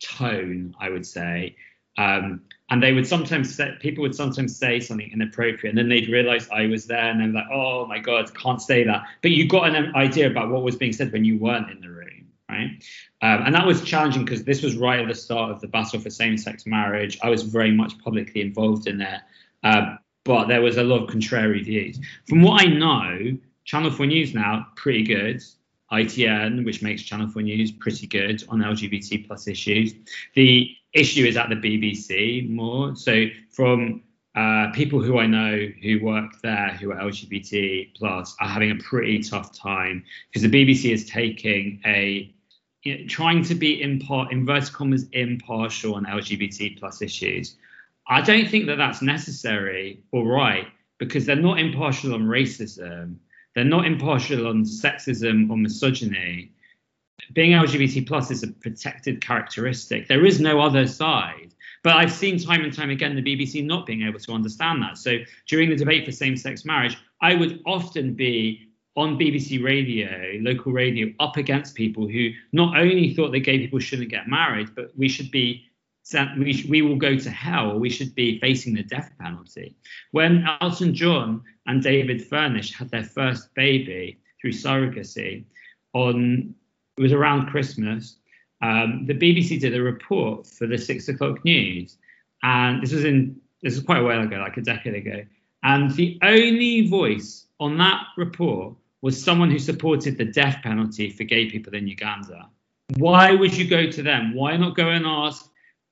tone, 0.00 0.74
I 0.80 0.90
would 0.90 1.06
say. 1.06 1.56
Um, 1.96 2.42
and 2.70 2.82
they 2.82 2.92
would 2.92 3.06
sometimes 3.06 3.54
say, 3.54 3.72
people 3.80 4.02
would 4.02 4.14
sometimes 4.14 4.56
say 4.56 4.78
something 4.78 5.10
inappropriate, 5.12 5.70
and 5.70 5.78
then 5.78 5.88
they'd 5.88 6.08
realize 6.08 6.48
I 6.50 6.66
was 6.66 6.86
there, 6.86 7.10
and 7.10 7.20
they're 7.20 7.28
like, 7.28 7.50
"Oh 7.50 7.86
my 7.86 7.98
God, 7.98 8.32
can't 8.34 8.62
say 8.62 8.84
that." 8.84 9.02
But 9.22 9.32
you 9.32 9.48
got 9.48 9.74
an 9.74 9.94
idea 9.96 10.30
about 10.30 10.50
what 10.50 10.62
was 10.62 10.76
being 10.76 10.92
said 10.92 11.12
when 11.12 11.24
you 11.24 11.38
weren't 11.38 11.70
in 11.70 11.80
the 11.80 11.88
room, 11.88 11.97
right? 12.48 12.70
Um, 13.22 13.46
and 13.46 13.54
that 13.54 13.66
was 13.66 13.82
challenging 13.82 14.24
because 14.24 14.44
this 14.44 14.62
was 14.62 14.76
right 14.76 15.00
at 15.00 15.08
the 15.08 15.14
start 15.14 15.50
of 15.50 15.60
the 15.60 15.68
battle 15.68 16.00
for 16.00 16.10
same-sex 16.10 16.66
marriage. 16.66 17.18
I 17.22 17.28
was 17.28 17.42
very 17.42 17.72
much 17.72 17.98
publicly 17.98 18.40
involved 18.40 18.86
in 18.86 18.98
there, 18.98 19.22
uh, 19.62 19.96
but 20.24 20.46
there 20.46 20.62
was 20.62 20.76
a 20.76 20.82
lot 20.82 21.02
of 21.02 21.10
contrary 21.10 21.62
views. 21.62 21.98
From 22.26 22.42
what 22.42 22.62
I 22.62 22.66
know, 22.66 23.36
Channel 23.64 23.90
4 23.90 24.06
News 24.06 24.34
now 24.34 24.66
pretty 24.76 25.02
good. 25.02 25.42
ITN, 25.92 26.66
which 26.66 26.82
makes 26.82 27.02
Channel 27.02 27.28
4 27.28 27.42
News 27.42 27.72
pretty 27.72 28.06
good 28.06 28.44
on 28.48 28.60
LGBT 28.60 29.26
plus 29.26 29.48
issues. 29.48 29.94
The 30.34 30.70
issue 30.92 31.24
is 31.24 31.36
at 31.36 31.48
the 31.48 31.56
BBC 31.56 32.48
more. 32.48 32.94
So 32.94 33.26
from 33.50 34.02
uh, 34.34 34.70
people 34.72 35.02
who 35.02 35.18
I 35.18 35.26
know 35.26 35.66
who 35.82 36.00
work 36.04 36.40
there 36.42 36.76
who 36.80 36.92
are 36.92 37.00
LGBT 37.00 37.94
plus 37.94 38.36
are 38.40 38.48
having 38.48 38.70
a 38.70 38.76
pretty 38.76 39.20
tough 39.20 39.52
time 39.52 40.04
because 40.28 40.48
the 40.48 40.50
BBC 40.50 40.92
is 40.92 41.06
taking 41.06 41.80
a 41.84 42.32
you 42.82 42.98
know, 42.98 43.06
trying 43.06 43.42
to 43.44 43.54
be 43.54 43.80
impar- 43.80 44.30
inverted 44.32 44.72
commas 44.72 45.06
impartial 45.12 45.94
on 45.94 46.06
LGBT 46.06 46.78
plus 46.78 47.02
issues. 47.02 47.56
I 48.06 48.20
don't 48.22 48.48
think 48.48 48.66
that 48.66 48.76
that's 48.76 49.02
necessary 49.02 50.02
or 50.12 50.26
right 50.26 50.66
because 50.98 51.26
they're 51.26 51.36
not 51.36 51.58
impartial 51.58 52.14
on 52.14 52.22
racism 52.22 53.16
they're 53.58 53.64
not 53.64 53.86
impartial 53.86 54.46
on 54.46 54.62
sexism 54.62 55.50
or 55.50 55.56
misogyny. 55.56 56.52
Being 57.32 57.50
LGBT 57.50 58.06
plus 58.06 58.30
is 58.30 58.44
a 58.44 58.52
protected 58.52 59.20
characteristic. 59.20 60.06
There 60.06 60.24
is 60.24 60.40
no 60.40 60.60
other 60.60 60.86
side. 60.86 61.54
But 61.82 61.96
I've 61.96 62.12
seen 62.12 62.38
time 62.38 62.62
and 62.62 62.72
time 62.72 62.90
again 62.90 63.16
the 63.16 63.22
BBC 63.22 63.64
not 63.64 63.84
being 63.84 64.02
able 64.02 64.20
to 64.20 64.32
understand 64.32 64.80
that. 64.82 64.96
So 64.96 65.18
during 65.48 65.70
the 65.70 65.74
debate 65.74 66.04
for 66.04 66.12
same 66.12 66.36
sex 66.36 66.64
marriage, 66.64 66.96
I 67.20 67.34
would 67.34 67.60
often 67.66 68.14
be 68.14 68.67
on 68.96 69.18
BBC 69.18 69.62
radio, 69.62 70.38
local 70.40 70.72
radio, 70.72 71.12
up 71.20 71.36
against 71.36 71.74
people 71.74 72.08
who 72.08 72.30
not 72.52 72.76
only 72.76 73.14
thought 73.14 73.30
that 73.30 73.40
gay 73.40 73.58
people 73.58 73.78
shouldn't 73.78 74.10
get 74.10 74.28
married, 74.28 74.74
but 74.74 74.90
we 74.96 75.08
should 75.08 75.30
be 75.30 75.64
we, 76.38 76.64
we 76.68 76.82
will 76.82 76.96
go 76.96 77.18
to 77.18 77.30
hell. 77.30 77.78
We 77.78 77.90
should 77.90 78.14
be 78.14 78.40
facing 78.40 78.74
the 78.74 78.82
death 78.82 79.12
penalty. 79.20 79.76
When 80.12 80.46
Elton 80.60 80.94
John 80.94 81.42
and 81.66 81.82
David 81.82 82.26
Furnish 82.26 82.72
had 82.72 82.90
their 82.90 83.04
first 83.04 83.54
baby 83.54 84.18
through 84.40 84.52
surrogacy, 84.52 85.44
on 85.92 86.54
it 86.96 87.02
was 87.02 87.12
around 87.12 87.46
Christmas. 87.46 88.16
Um, 88.62 89.06
the 89.06 89.14
BBC 89.14 89.60
did 89.60 89.76
a 89.76 89.82
report 89.82 90.46
for 90.46 90.66
the 90.66 90.78
six 90.78 91.08
o'clock 91.08 91.44
news, 91.44 91.96
and 92.42 92.82
this 92.82 92.92
was 92.92 93.04
in 93.04 93.40
this 93.62 93.74
was 93.74 93.84
quite 93.84 94.00
a 94.00 94.04
while 94.04 94.22
ago, 94.22 94.36
like 94.36 94.56
a 94.56 94.62
decade 94.62 94.94
ago. 94.94 95.22
And 95.62 95.90
the 95.92 96.18
only 96.22 96.88
voice 96.88 97.46
on 97.60 97.78
that 97.78 98.04
report 98.16 98.74
was 99.02 99.22
someone 99.22 99.50
who 99.50 99.58
supported 99.58 100.16
the 100.16 100.24
death 100.24 100.58
penalty 100.62 101.10
for 101.10 101.24
gay 101.24 101.50
people 101.50 101.74
in 101.74 101.86
Uganda. 101.86 102.48
Why 102.96 103.32
would 103.32 103.56
you 103.56 103.68
go 103.68 103.90
to 103.90 104.02
them? 104.02 104.34
Why 104.34 104.56
not 104.56 104.76
go 104.76 104.88
and 104.88 105.06
ask 105.06 105.48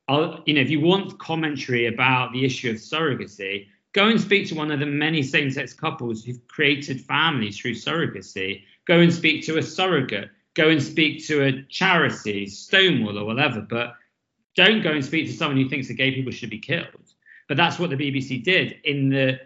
I'll, 0.08 0.42
you 0.46 0.54
know, 0.54 0.60
if 0.60 0.70
you 0.70 0.80
want 0.80 1.18
commentary 1.18 1.86
about 1.86 2.32
the 2.32 2.44
issue 2.44 2.70
of 2.70 2.76
surrogacy, 2.76 3.66
go 3.92 4.08
and 4.08 4.20
speak 4.20 4.48
to 4.48 4.54
one 4.54 4.70
of 4.70 4.78
the 4.78 4.86
many 4.86 5.22
same-sex 5.22 5.72
couples 5.72 6.24
who've 6.24 6.46
created 6.46 7.00
families 7.00 7.58
through 7.58 7.74
surrogacy. 7.74 8.62
Go 8.86 9.00
and 9.00 9.12
speak 9.12 9.44
to 9.46 9.58
a 9.58 9.62
surrogate. 9.62 10.30
Go 10.54 10.68
and 10.68 10.82
speak 10.82 11.26
to 11.26 11.44
a 11.44 11.62
charity, 11.64 12.46
Stonewall 12.46 13.18
or 13.18 13.24
whatever. 13.24 13.60
But 13.60 13.94
don't 14.54 14.82
go 14.82 14.92
and 14.92 15.04
speak 15.04 15.26
to 15.26 15.32
someone 15.32 15.60
who 15.60 15.68
thinks 15.68 15.88
that 15.88 15.94
gay 15.94 16.12
people 16.14 16.32
should 16.32 16.50
be 16.50 16.58
killed. 16.58 16.86
But 17.48 17.56
that's 17.56 17.78
what 17.78 17.90
the 17.90 17.96
BBC 17.96 18.42
did 18.42 18.76
in 18.84 19.08
the 19.08 19.40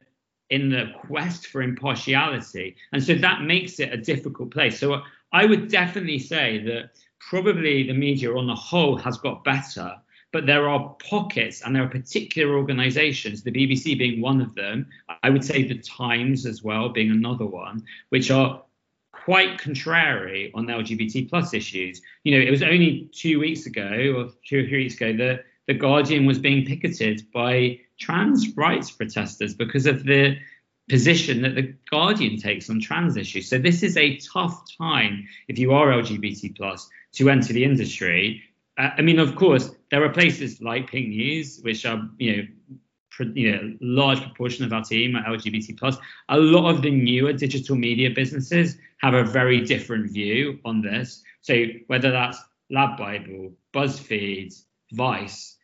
in 0.50 0.68
the 0.68 0.92
quest 1.06 1.46
for 1.46 1.62
impartiality, 1.62 2.76
and 2.92 3.02
so 3.02 3.14
that 3.14 3.42
makes 3.42 3.80
it 3.80 3.92
a 3.92 3.96
difficult 3.96 4.50
place. 4.50 4.78
So 4.78 5.02
I 5.32 5.46
would 5.46 5.70
definitely 5.70 6.18
say 6.18 6.58
that 6.64 6.90
probably 7.18 7.84
the 7.86 7.94
media 7.94 8.34
on 8.34 8.46
the 8.46 8.54
whole 8.54 8.96
has 8.96 9.18
got 9.18 9.44
better 9.44 9.96
but 10.32 10.46
there 10.46 10.68
are 10.68 10.96
pockets 11.08 11.62
and 11.62 11.74
there 11.74 11.82
are 11.82 11.88
particular 11.88 12.56
organizations, 12.56 13.42
the 13.42 13.50
BBC 13.50 13.98
being 13.98 14.20
one 14.20 14.40
of 14.40 14.54
them, 14.54 14.86
I 15.22 15.30
would 15.30 15.44
say 15.44 15.64
the 15.64 15.78
Times 15.78 16.46
as 16.46 16.62
well 16.62 16.88
being 16.88 17.10
another 17.10 17.46
one, 17.46 17.84
which 18.10 18.30
are 18.30 18.62
quite 19.12 19.58
contrary 19.58 20.50
on 20.54 20.66
LGBT 20.66 21.28
plus 21.28 21.52
issues. 21.52 22.00
You 22.24 22.36
know, 22.36 22.46
it 22.46 22.50
was 22.50 22.62
only 22.62 23.10
two 23.12 23.40
weeks 23.40 23.66
ago 23.66 23.82
or 24.16 24.30
two 24.46 24.60
or 24.60 24.68
three 24.68 24.84
weeks 24.84 24.94
ago 24.94 25.12
that 25.16 25.44
the 25.70 25.78
Guardian 25.78 26.26
was 26.26 26.40
being 26.40 26.66
picketed 26.66 27.22
by 27.32 27.78
trans 27.98 28.56
rights 28.56 28.90
protesters 28.90 29.54
because 29.54 29.86
of 29.86 30.02
the 30.04 30.36
position 30.88 31.42
that 31.42 31.54
the 31.54 31.74
Guardian 31.88 32.36
takes 32.36 32.68
on 32.68 32.80
trans 32.80 33.16
issues. 33.16 33.48
So 33.48 33.56
this 33.58 33.84
is 33.84 33.96
a 33.96 34.16
tough 34.16 34.64
time 34.76 35.28
if 35.46 35.58
you 35.58 35.72
are 35.72 35.86
LGBT 35.86 36.56
plus 36.56 36.88
to 37.12 37.30
enter 37.30 37.52
the 37.52 37.62
industry 37.62 38.42
uh, 38.80 38.90
I 38.96 39.02
mean, 39.02 39.18
of 39.18 39.36
course, 39.36 39.70
there 39.90 40.02
are 40.04 40.08
places 40.08 40.60
like 40.62 40.90
Pink 40.90 41.08
News, 41.08 41.60
which 41.62 41.84
are, 41.84 42.08
you 42.18 42.36
know, 42.36 43.26
you 43.34 43.52
know, 43.52 43.76
large 43.82 44.22
proportion 44.22 44.64
of 44.64 44.72
our 44.72 44.82
team 44.82 45.16
are 45.16 45.36
LGBT 45.36 45.78
plus. 45.78 45.98
A 46.30 46.38
lot 46.38 46.70
of 46.74 46.80
the 46.80 46.90
newer 46.90 47.34
digital 47.34 47.76
media 47.76 48.08
businesses 48.10 48.78
have 49.02 49.12
a 49.12 49.24
very 49.24 49.60
different 49.60 50.10
view 50.10 50.58
on 50.64 50.80
this. 50.80 51.22
So 51.42 51.66
whether 51.88 52.10
that's 52.10 52.38
LADbible, 52.72 53.52
BuzzFeed, 53.74 54.54
Vice, 54.92 55.56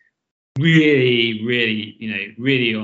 really, 0.59 1.45
really, 1.45 1.97
you 1.99 2.11
know, 2.11 2.35
really 2.39 2.75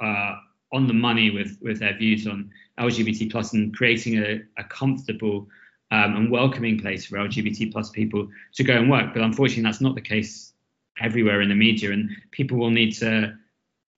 uh, 0.00 0.34
on 0.72 0.86
the 0.86 0.94
money 0.94 1.30
with 1.30 1.58
with 1.60 1.80
their 1.80 1.96
views 1.96 2.26
on 2.26 2.50
LGBT 2.78 3.30
plus 3.30 3.52
and 3.52 3.74
creating 3.74 4.18
a, 4.18 4.40
a 4.58 4.64
comfortable 4.64 5.48
um, 5.90 6.16
and 6.16 6.30
welcoming 6.30 6.78
place 6.78 7.06
for 7.06 7.16
LGBT 7.16 7.72
plus 7.72 7.90
people 7.90 8.28
to 8.54 8.64
go 8.64 8.74
and 8.74 8.90
work. 8.90 9.14
But 9.14 9.22
unfortunately, 9.22 9.62
that's 9.62 9.80
not 9.80 9.94
the 9.94 10.00
case 10.00 10.52
everywhere 11.00 11.40
in 11.40 11.48
the 11.48 11.54
media, 11.54 11.92
and 11.92 12.10
people 12.30 12.58
will 12.58 12.70
need 12.70 12.92
to 12.96 13.36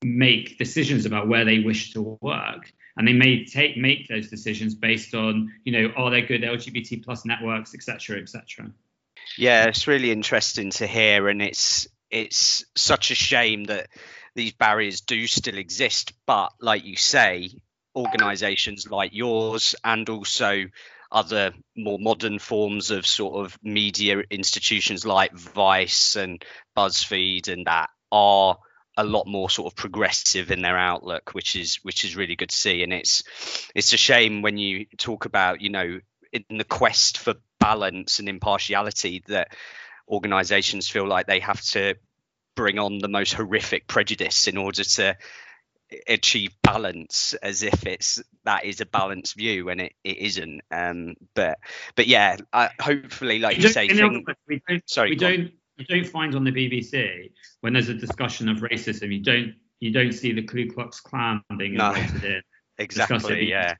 make 0.02 0.58
decisions 0.58 1.06
about 1.06 1.28
where 1.28 1.44
they 1.44 1.60
wish 1.60 1.92
to 1.92 2.18
work. 2.20 2.72
And 2.96 3.06
they 3.06 3.12
may 3.12 3.44
take 3.44 3.76
make 3.76 4.08
those 4.08 4.28
decisions 4.28 4.74
based 4.74 5.14
on, 5.14 5.52
you 5.64 5.72
know, 5.72 5.92
are 5.96 6.10
there 6.10 6.22
good 6.22 6.42
LGBT 6.42 7.04
plus 7.04 7.24
networks, 7.24 7.72
etc., 7.74 8.18
etc. 8.20 8.72
Yeah, 9.36 9.66
it's 9.66 9.86
really 9.86 10.10
interesting 10.10 10.70
to 10.70 10.86
hear, 10.86 11.28
and 11.28 11.40
it's 11.40 11.86
it's 12.10 12.64
such 12.76 13.10
a 13.10 13.14
shame 13.14 13.64
that 13.64 13.88
these 14.34 14.52
barriers 14.52 15.00
do 15.00 15.26
still 15.26 15.58
exist. 15.58 16.12
But 16.26 16.52
like 16.60 16.84
you 16.84 16.96
say, 16.96 17.50
organisations 17.96 18.90
like 18.90 19.12
yours 19.12 19.74
and 19.84 20.08
also 20.08 20.66
other 21.10 21.52
more 21.76 21.98
modern 21.98 22.38
forms 22.38 22.90
of 22.90 23.06
sort 23.06 23.44
of 23.44 23.58
media 23.62 24.22
institutions 24.30 25.06
like 25.06 25.32
Vice 25.32 26.16
and 26.16 26.44
BuzzFeed 26.76 27.48
and 27.48 27.66
that 27.66 27.90
are 28.12 28.58
a 28.96 29.04
lot 29.04 29.26
more 29.26 29.48
sort 29.48 29.72
of 29.72 29.76
progressive 29.76 30.50
in 30.50 30.60
their 30.60 30.76
outlook, 30.76 31.30
which 31.32 31.56
is 31.56 31.76
which 31.76 32.04
is 32.04 32.16
really 32.16 32.36
good 32.36 32.50
to 32.50 32.56
see. 32.56 32.82
And 32.82 32.92
it's 32.92 33.22
it's 33.74 33.92
a 33.92 33.96
shame 33.96 34.42
when 34.42 34.58
you 34.58 34.86
talk 34.96 35.24
about 35.24 35.60
you 35.60 35.70
know 35.70 36.00
in 36.32 36.58
the 36.58 36.64
quest 36.64 37.18
for 37.18 37.34
balance 37.58 38.18
and 38.18 38.28
impartiality 38.28 39.22
that 39.28 39.56
organizations 40.08 40.88
feel 40.88 41.06
like 41.06 41.26
they 41.26 41.40
have 41.40 41.60
to 41.60 41.94
bring 42.56 42.78
on 42.78 42.98
the 42.98 43.08
most 43.08 43.34
horrific 43.34 43.86
prejudice 43.86 44.48
in 44.48 44.56
order 44.56 44.82
to 44.82 45.16
achieve 46.06 46.50
balance 46.62 47.34
as 47.34 47.62
if 47.62 47.86
it's 47.86 48.22
that 48.44 48.64
is 48.64 48.80
a 48.80 48.86
balanced 48.86 49.36
view 49.36 49.66
when 49.66 49.80
it, 49.80 49.92
it 50.04 50.18
isn't. 50.18 50.60
Um 50.70 51.14
but 51.34 51.58
but 51.94 52.06
yeah 52.06 52.36
I, 52.52 52.70
hopefully 52.80 53.38
like 53.38 53.56
you, 53.56 53.62
you 53.64 53.68
say 53.68 53.88
thing, 53.88 54.24
we 54.46 54.62
don't, 54.68 54.88
sorry 54.88 55.10
we 55.10 55.16
don't 55.16 55.52
you 55.76 55.84
don't 55.84 56.06
find 56.06 56.34
on 56.34 56.44
the 56.44 56.50
bbc 56.50 57.30
when 57.60 57.72
there's 57.72 57.88
a 57.88 57.94
discussion 57.94 58.48
of 58.48 58.58
racism 58.58 59.14
you 59.14 59.22
don't 59.22 59.54
you 59.80 59.92
don't 59.92 60.12
see 60.12 60.32
the 60.32 60.42
ku 60.42 60.68
klux 60.68 61.00
klan 61.00 61.42
being 61.56 61.74
invited 61.74 62.24
in. 62.24 62.42
Exactly 62.80 63.50
yeah. 63.50 63.74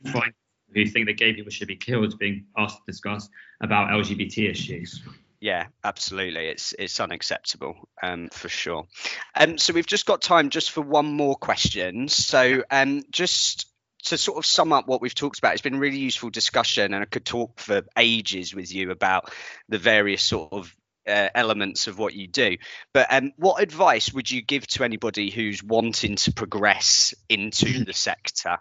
Who 0.74 0.84
think 0.86 1.06
that 1.06 1.16
gay 1.18 1.32
people 1.32 1.52
should 1.52 1.68
be 1.68 1.76
killed 1.76 2.18
being 2.18 2.46
asked 2.56 2.78
to 2.78 2.82
discuss 2.84 3.28
about 3.60 3.90
lgbt 3.90 4.50
issues 4.50 5.00
yeah, 5.40 5.66
absolutely. 5.84 6.46
It's 6.46 6.74
it's 6.78 6.98
unacceptable 7.00 7.76
um, 8.02 8.28
for 8.30 8.48
sure. 8.48 8.86
Um, 9.34 9.58
so 9.58 9.72
we've 9.72 9.86
just 9.86 10.06
got 10.06 10.20
time 10.20 10.50
just 10.50 10.72
for 10.72 10.80
one 10.80 11.06
more 11.06 11.36
question. 11.36 12.08
So 12.08 12.64
um, 12.70 13.04
just 13.10 13.70
to 14.04 14.18
sort 14.18 14.38
of 14.38 14.46
sum 14.46 14.72
up 14.72 14.88
what 14.88 15.00
we've 15.00 15.14
talked 15.14 15.38
about, 15.38 15.52
it's 15.52 15.62
been 15.62 15.74
a 15.74 15.78
really 15.78 15.98
useful 15.98 16.30
discussion, 16.30 16.92
and 16.92 17.02
I 17.02 17.06
could 17.06 17.24
talk 17.24 17.60
for 17.60 17.82
ages 17.96 18.54
with 18.54 18.74
you 18.74 18.90
about 18.90 19.32
the 19.68 19.78
various 19.78 20.24
sort 20.24 20.52
of 20.52 20.74
uh, 21.06 21.28
elements 21.34 21.86
of 21.86 21.98
what 21.98 22.14
you 22.14 22.26
do. 22.26 22.56
But 22.92 23.06
um, 23.10 23.32
what 23.36 23.62
advice 23.62 24.12
would 24.12 24.30
you 24.30 24.42
give 24.42 24.66
to 24.68 24.84
anybody 24.84 25.30
who's 25.30 25.62
wanting 25.62 26.16
to 26.16 26.32
progress 26.32 27.14
into 27.28 27.84
the 27.84 27.94
sector? 27.94 28.58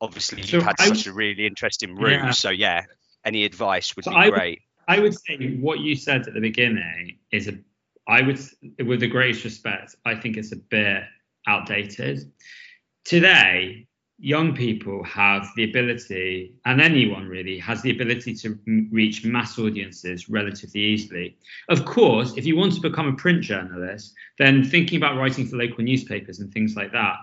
Obviously, 0.00 0.42
you've 0.42 0.62
had 0.62 0.76
I, 0.78 0.88
such 0.88 1.06
a 1.06 1.12
really 1.12 1.46
interesting 1.46 1.94
route, 1.94 2.12
yeah. 2.12 2.30
so 2.30 2.48
yeah, 2.48 2.84
any 3.22 3.44
advice 3.44 3.94
would 3.96 4.06
so 4.06 4.12
be 4.12 4.16
I, 4.16 4.30
great. 4.30 4.62
I 4.90 4.98
would 4.98 5.14
say 5.14 5.56
what 5.60 5.78
you 5.78 5.94
said 5.94 6.26
at 6.26 6.34
the 6.34 6.40
beginning 6.40 7.18
is 7.30 7.46
a, 7.46 7.56
I 8.08 8.22
would, 8.22 8.40
with 8.84 8.98
the 8.98 9.06
greatest 9.06 9.44
respect, 9.44 9.94
I 10.04 10.16
think 10.16 10.36
it's 10.36 10.50
a 10.50 10.56
bit 10.56 11.04
outdated. 11.46 12.32
Today, 13.04 13.86
young 14.18 14.52
people 14.52 15.04
have 15.04 15.46
the 15.54 15.62
ability, 15.62 16.54
and 16.64 16.80
anyone 16.80 17.28
really 17.28 17.56
has 17.60 17.82
the 17.82 17.92
ability 17.92 18.34
to 18.34 18.58
reach 18.90 19.24
mass 19.24 19.60
audiences 19.60 20.28
relatively 20.28 20.80
easily. 20.80 21.38
Of 21.68 21.84
course, 21.84 22.34
if 22.36 22.44
you 22.44 22.56
want 22.56 22.74
to 22.74 22.80
become 22.80 23.06
a 23.06 23.14
print 23.14 23.42
journalist, 23.42 24.12
then 24.40 24.64
thinking 24.64 24.96
about 24.96 25.16
writing 25.16 25.46
for 25.46 25.56
local 25.56 25.84
newspapers 25.84 26.40
and 26.40 26.52
things 26.52 26.74
like 26.74 26.90
that 26.90 27.14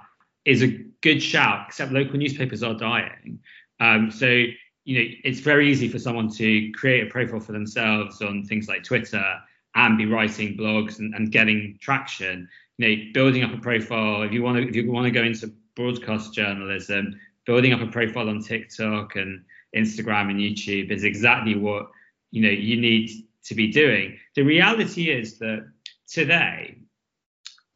is 0.45 0.63
a 0.63 0.69
good 1.01 1.21
shout, 1.21 1.65
except 1.67 1.91
local 1.91 2.17
newspapers 2.17 2.63
are 2.63 2.75
dying. 2.75 3.39
Um, 3.82 4.10
so 4.10 4.45
you 4.88 4.97
know, 4.97 5.15
it's 5.26 5.41
very 5.41 5.69
easy 5.69 5.89
for 5.89 6.00
someone 6.00 6.30
to 6.30 6.71
create 6.71 7.06
a 7.06 7.10
profile 7.12 7.41
for 7.41 7.52
themselves 7.52 8.21
on 8.21 8.45
things 8.45 8.69
like 8.69 8.86
Twitter 8.86 9.38
and 9.76 9.97
be 9.97 10.06
writing 10.06 10.56
blogs 10.56 11.00
and, 11.00 11.13
and 11.13 11.30
getting 11.30 11.78
traction. 11.82 12.47
You 12.78 12.88
know, 12.88 13.04
building 13.13 13.43
up 13.43 13.54
a 13.54 13.58
profile. 13.58 14.21
If 14.21 14.32
you 14.32 14.41
want 14.41 14.56
to, 14.56 14.69
if 14.69 14.73
you 14.78 14.89
want 14.89 15.04
to 15.04 15.12
go 15.12 15.23
into 15.23 15.52
broadcast 15.76 16.34
journalism, 16.34 17.19
building 17.45 17.73
up 17.73 17.82
a 17.82 17.88
profile 17.88 18.30
on 18.30 18.41
TikTok 18.41 19.17
and 19.17 19.43
Instagram 19.76 20.32
and 20.32 20.39
YouTube 20.39 20.89
is 20.89 21.04
exactly 21.04 21.56
what 21.58 21.91
you 22.32 22.41
know 22.43 22.50
you 22.50 22.80
need 22.80 23.10
to 23.43 23.56
be 23.56 23.69
doing. 23.69 24.17
The 24.36 24.43
reality 24.43 25.10
is 25.10 25.38
that 25.39 25.69
today, 26.08 26.78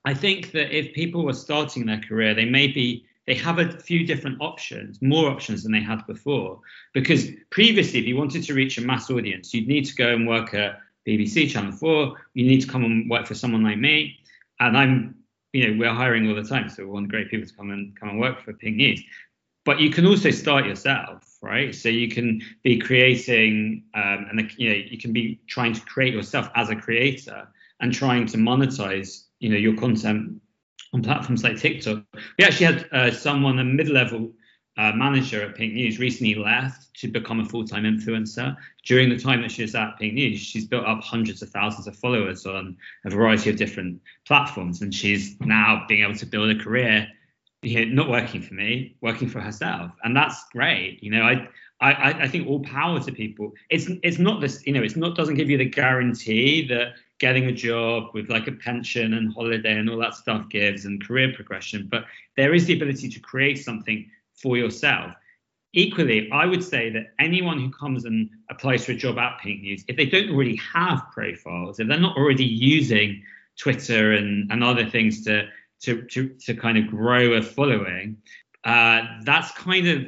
I 0.06 0.14
think 0.14 0.54
that 0.54 0.74
if 0.74 0.94
people 0.94 1.26
were 1.26 1.34
starting 1.34 1.88
their 1.88 2.00
career, 2.00 2.34
they 2.34 2.46
may 2.46 2.68
be 2.68 3.06
they 3.28 3.36
have 3.36 3.60
a 3.60 3.72
few 3.80 4.06
different 4.06 4.42
options, 4.42 5.02
more 5.02 5.30
options 5.30 5.64
than 5.64 5.72
they 5.72 5.82
had 5.82 6.06
before. 6.08 6.60
Because 6.94 7.28
previously, 7.50 8.00
if 8.00 8.06
you 8.06 8.18
wanted 8.18 8.44
to 8.44 8.54
reach 8.54 8.78
a 8.78 8.82
mass 8.82 9.10
audience, 9.12 9.54
you'd 9.54 9.68
need 9.68 9.86
to 9.86 9.96
go 9.96 10.14
and 10.14 10.28
work 10.28 10.54
at 10.54 10.80
BBC 11.08 11.50
Channel 11.50 11.72
4, 11.72 12.16
you 12.34 12.46
need 12.46 12.62
to 12.62 12.68
come 12.68 12.84
and 12.84 13.10
work 13.10 13.26
for 13.28 13.36
someone 13.36 13.64
like 13.64 13.78
me. 13.78 14.18
And 14.60 14.78
I'm, 14.78 15.16
you 15.54 15.68
know, 15.68 15.80
we're 15.80 15.94
hiring 15.94 16.28
all 16.30 16.36
the 16.36 16.44
time, 16.44 16.70
so 16.70 16.84
we 16.84 16.90
want 16.90 17.10
great 17.10 17.30
people 17.30 17.48
to 17.48 17.54
come 17.56 17.72
and 17.72 17.98
come 18.00 18.10
and 18.10 18.20
work 18.20 18.42
for 18.42 18.54
Pink 18.54 18.78
News. 18.78 19.04
But 19.64 19.80
you 19.80 19.92
can 19.92 20.06
also 20.06 20.32
start 20.32 20.66
yourself, 20.66 21.38
right? 21.42 21.74
So 21.74 21.90
you 21.90 22.10
can 22.10 22.42
be 22.64 22.80
creating, 22.80 23.84
um, 23.94 24.28
and 24.30 24.52
you 24.58 24.70
know, 24.70 24.76
you 24.76 24.98
can 24.98 25.14
be 25.14 25.40
trying 25.48 25.74
to 25.74 25.82
create 25.82 26.14
yourself 26.14 26.50
as 26.56 26.70
a 26.70 26.76
creator 26.76 27.48
and 27.80 27.94
trying 27.94 28.26
to 28.28 28.38
monetize, 28.38 29.26
you 29.40 29.50
know, 29.50 29.58
your 29.58 29.76
content 29.76 30.42
on 30.94 31.02
platforms 31.02 31.44
like 31.44 31.58
TikTok. 31.58 32.04
We 32.38 32.46
actually 32.46 32.66
had 32.66 32.90
uh, 32.92 33.12
someone, 33.12 33.60
a 33.60 33.64
mid-level 33.64 34.32
uh, 34.78 34.92
manager 34.94 35.44
at 35.44 35.56
Pink 35.56 35.74
News, 35.74 36.00
recently 36.00 36.36
left 36.36 36.94
to 36.96 37.08
become 37.08 37.40
a 37.40 37.46
full-time 37.46 37.84
influencer. 37.84 38.56
During 38.86 39.10
the 39.10 39.18
time 39.18 39.42
that 39.42 39.52
she 39.52 39.62
was 39.62 39.76
at 39.76 39.98
Pink 40.00 40.14
News, 40.14 40.40
she's 40.40 40.66
built 40.66 40.86
up 40.86 41.04
hundreds 41.04 41.42
of 41.42 41.50
thousands 41.50 41.88
of 41.88 41.96
followers 41.96 42.46
on 42.46 42.78
a 43.06 43.10
variety 43.10 43.50
of 43.50 43.56
different 43.56 44.02
platforms, 44.26 44.82
and 44.82 44.94
she's 44.94 45.40
now 45.42 45.86
being 45.88 46.04
able 46.04 46.16
to 46.16 46.26
build 46.26 46.50
a 46.50 46.64
career. 46.64 47.08
You 47.64 47.86
know, 47.86 47.94
not 47.94 48.10
working 48.10 48.42
for 48.42 48.56
me, 48.56 48.96
working 49.02 49.30
for 49.30 49.40
herself, 49.40 49.92
and 50.04 50.16
that's 50.16 50.44
great. 50.52 51.04
You 51.04 51.12
know, 51.12 51.22
I 51.22 51.48
I, 51.80 52.24
I 52.24 52.28
think 52.28 52.48
all 52.48 52.62
power 52.62 53.00
to 53.00 53.12
people. 53.12 53.54
It's 53.70 53.88
it's 54.02 54.18
not 54.18 54.42
this, 54.42 54.66
you 54.66 54.74
know, 54.74 54.82
it's 54.82 54.96
not 54.96 55.16
doesn't 55.16 55.36
give 55.36 55.48
you 55.48 55.60
the 55.60 55.66
guarantee 55.66 56.68
that 56.70 56.94
getting 57.22 57.46
a 57.46 57.52
job 57.52 58.10
with 58.16 58.32
like 58.32 58.48
a 58.48 58.52
pension 58.52 59.14
and 59.14 59.32
holiday 59.32 59.78
and 59.78 59.88
all 59.88 60.00
that 60.00 60.16
stuff 60.16 60.50
gives 60.50 60.86
and 60.86 61.06
career 61.06 61.32
progression, 61.36 61.88
but 61.90 62.06
there 62.36 62.56
is 62.56 62.66
the 62.66 62.74
ability 62.74 63.08
to 63.08 63.20
create 63.20 63.64
something 63.64 64.10
for 64.34 64.58
yourself. 64.58 65.14
Equally, 65.74 66.30
I 66.32 66.48
would 66.48 66.64
say 66.64 66.90
that 66.90 67.14
anyone 67.20 67.60
who 67.60 67.70
comes 67.70 68.06
and 68.06 68.28
applies 68.50 68.86
for 68.86 68.94
a 68.94 68.96
job 68.96 69.20
at 69.20 69.40
Pink 69.40 69.62
News, 69.62 69.86
if 69.88 69.96
they 69.96 70.08
don't 70.08 70.32
already 70.32 70.56
have 70.56 71.04
profiles, 71.14 71.80
if 71.80 71.88
they're 71.88 72.00
not 72.00 72.18
already 72.18 72.44
using 72.44 73.22
Twitter 73.56 74.14
and, 74.14 74.52
and 74.52 74.64
other 74.64 74.90
things 74.90 75.24
to, 75.26 75.48
to, 75.82 76.02
to, 76.08 76.30
to 76.30 76.56
kind 76.56 76.80
of 76.80 76.88
grow 76.88 77.34
a 77.34 77.42
following, 77.44 78.18
uh, 78.64 79.04
that's 79.24 79.52
kind 79.52 79.88
of, 79.88 80.08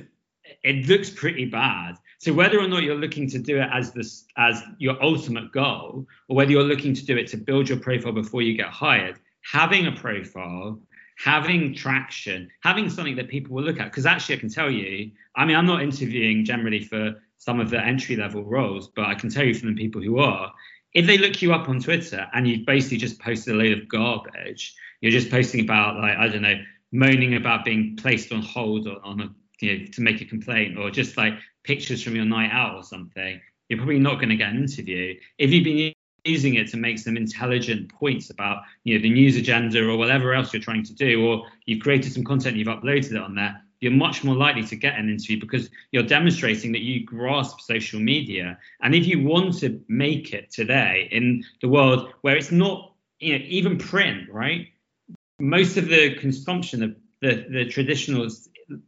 it 0.63 0.87
looks 0.87 1.11
pretty 1.11 1.45
bad. 1.45 1.95
So 2.23 2.31
whether 2.31 2.57
or 2.57 2.69
not 2.69 2.83
you're 2.83 2.95
looking 2.95 3.29
to 3.31 3.37
do 3.37 3.59
it 3.59 3.67
as 3.73 3.91
this 3.91 4.23
as 4.37 4.63
your 4.77 4.95
ultimate 5.03 5.51
goal, 5.51 6.07
or 6.29 6.37
whether 6.37 6.51
you're 6.51 6.63
looking 6.63 6.93
to 6.93 7.05
do 7.05 7.17
it 7.17 7.27
to 7.27 7.37
build 7.37 7.67
your 7.67 7.79
profile 7.79 8.13
before 8.13 8.41
you 8.41 8.55
get 8.55 8.67
hired, 8.67 9.19
having 9.41 9.87
a 9.87 9.91
profile, 9.91 10.79
having 11.17 11.75
traction, 11.75 12.49
having 12.61 12.89
something 12.89 13.17
that 13.17 13.27
people 13.27 13.53
will 13.53 13.63
look 13.63 13.77
at. 13.77 13.91
Because 13.91 14.05
actually, 14.05 14.37
I 14.37 14.39
can 14.39 14.47
tell 14.47 14.71
you, 14.71 15.11
I 15.35 15.43
mean, 15.43 15.57
I'm 15.57 15.65
not 15.65 15.83
interviewing 15.83 16.45
generally 16.45 16.79
for 16.79 17.21
some 17.39 17.59
of 17.59 17.69
the 17.69 17.85
entry 17.85 18.15
level 18.15 18.45
roles, 18.45 18.87
but 18.87 19.03
I 19.03 19.15
can 19.15 19.29
tell 19.29 19.43
you 19.43 19.53
from 19.53 19.75
the 19.75 19.81
people 19.81 20.01
who 20.01 20.19
are, 20.19 20.53
if 20.93 21.05
they 21.05 21.17
look 21.17 21.41
you 21.41 21.53
up 21.53 21.67
on 21.67 21.81
Twitter 21.81 22.25
and 22.33 22.47
you've 22.47 22.65
basically 22.65 22.99
just 22.99 23.19
posted 23.19 23.53
a 23.53 23.57
load 23.57 23.77
of 23.77 23.89
garbage, 23.89 24.73
you're 25.01 25.11
just 25.11 25.29
posting 25.29 25.59
about 25.59 25.97
like 25.97 26.15
I 26.15 26.29
don't 26.29 26.43
know, 26.43 26.63
moaning 26.93 27.35
about 27.35 27.65
being 27.65 27.97
placed 27.97 28.31
on 28.31 28.41
hold 28.41 28.87
on, 28.87 29.01
on 29.03 29.19
a 29.19 29.29
you 29.59 29.79
know 29.79 29.85
to 29.93 30.01
make 30.01 30.21
a 30.21 30.25
complaint 30.25 30.77
or 30.77 30.89
just 30.89 31.17
like 31.17 31.33
pictures 31.63 32.03
from 32.03 32.15
your 32.15 32.25
night 32.25 32.51
out 32.51 32.75
or 32.75 32.83
something, 32.83 33.39
you're 33.69 33.79
probably 33.79 33.99
not 33.99 34.15
going 34.15 34.29
to 34.29 34.35
get 34.35 34.49
an 34.49 34.57
interview. 34.57 35.15
If 35.37 35.51
you've 35.51 35.63
been 35.63 35.93
using 36.25 36.55
it 36.55 36.69
to 36.69 36.77
make 36.77 36.97
some 36.97 37.17
intelligent 37.17 37.91
points 37.91 38.29
about 38.29 38.63
you 38.83 38.95
know 38.97 39.01
the 39.01 39.09
news 39.09 39.35
agenda 39.35 39.87
or 39.87 39.97
whatever 39.97 40.33
else 40.33 40.53
you're 40.53 40.61
trying 40.61 40.83
to 40.83 40.93
do, 40.93 41.25
or 41.25 41.45
you've 41.65 41.81
created 41.81 42.13
some 42.13 42.23
content, 42.23 42.57
you've 42.57 42.67
uploaded 42.67 43.11
it 43.11 43.17
on 43.17 43.35
there, 43.35 43.61
you're 43.83 43.91
much 43.91 44.23
more 44.23 44.35
likely 44.35 44.63
to 44.63 44.77
get 44.77 44.97
an 44.97 45.09
interview 45.09 45.37
because 45.37 45.69
you're 45.91 46.03
demonstrating 46.03 46.71
that 46.71 46.83
you 46.83 47.03
grasp 47.03 47.59
social 47.59 47.99
media. 47.99 48.57
And 48.81 48.95
if 48.95 49.05
you 49.05 49.21
want 49.21 49.59
to 49.59 49.81
make 49.89 50.33
it 50.33 50.49
today 50.51 51.09
in 51.11 51.43
the 51.61 51.67
world 51.67 52.13
where 52.21 52.37
it's 52.37 52.49
not, 52.49 52.93
you 53.19 53.37
know, 53.37 53.43
even 53.45 53.77
print, 53.77 54.29
right? 54.31 54.69
Most 55.37 55.75
of 55.75 55.89
the 55.89 56.15
consumption 56.15 56.81
of 56.81 56.95
the, 57.21 57.45
the 57.49 57.65
traditional 57.65 58.29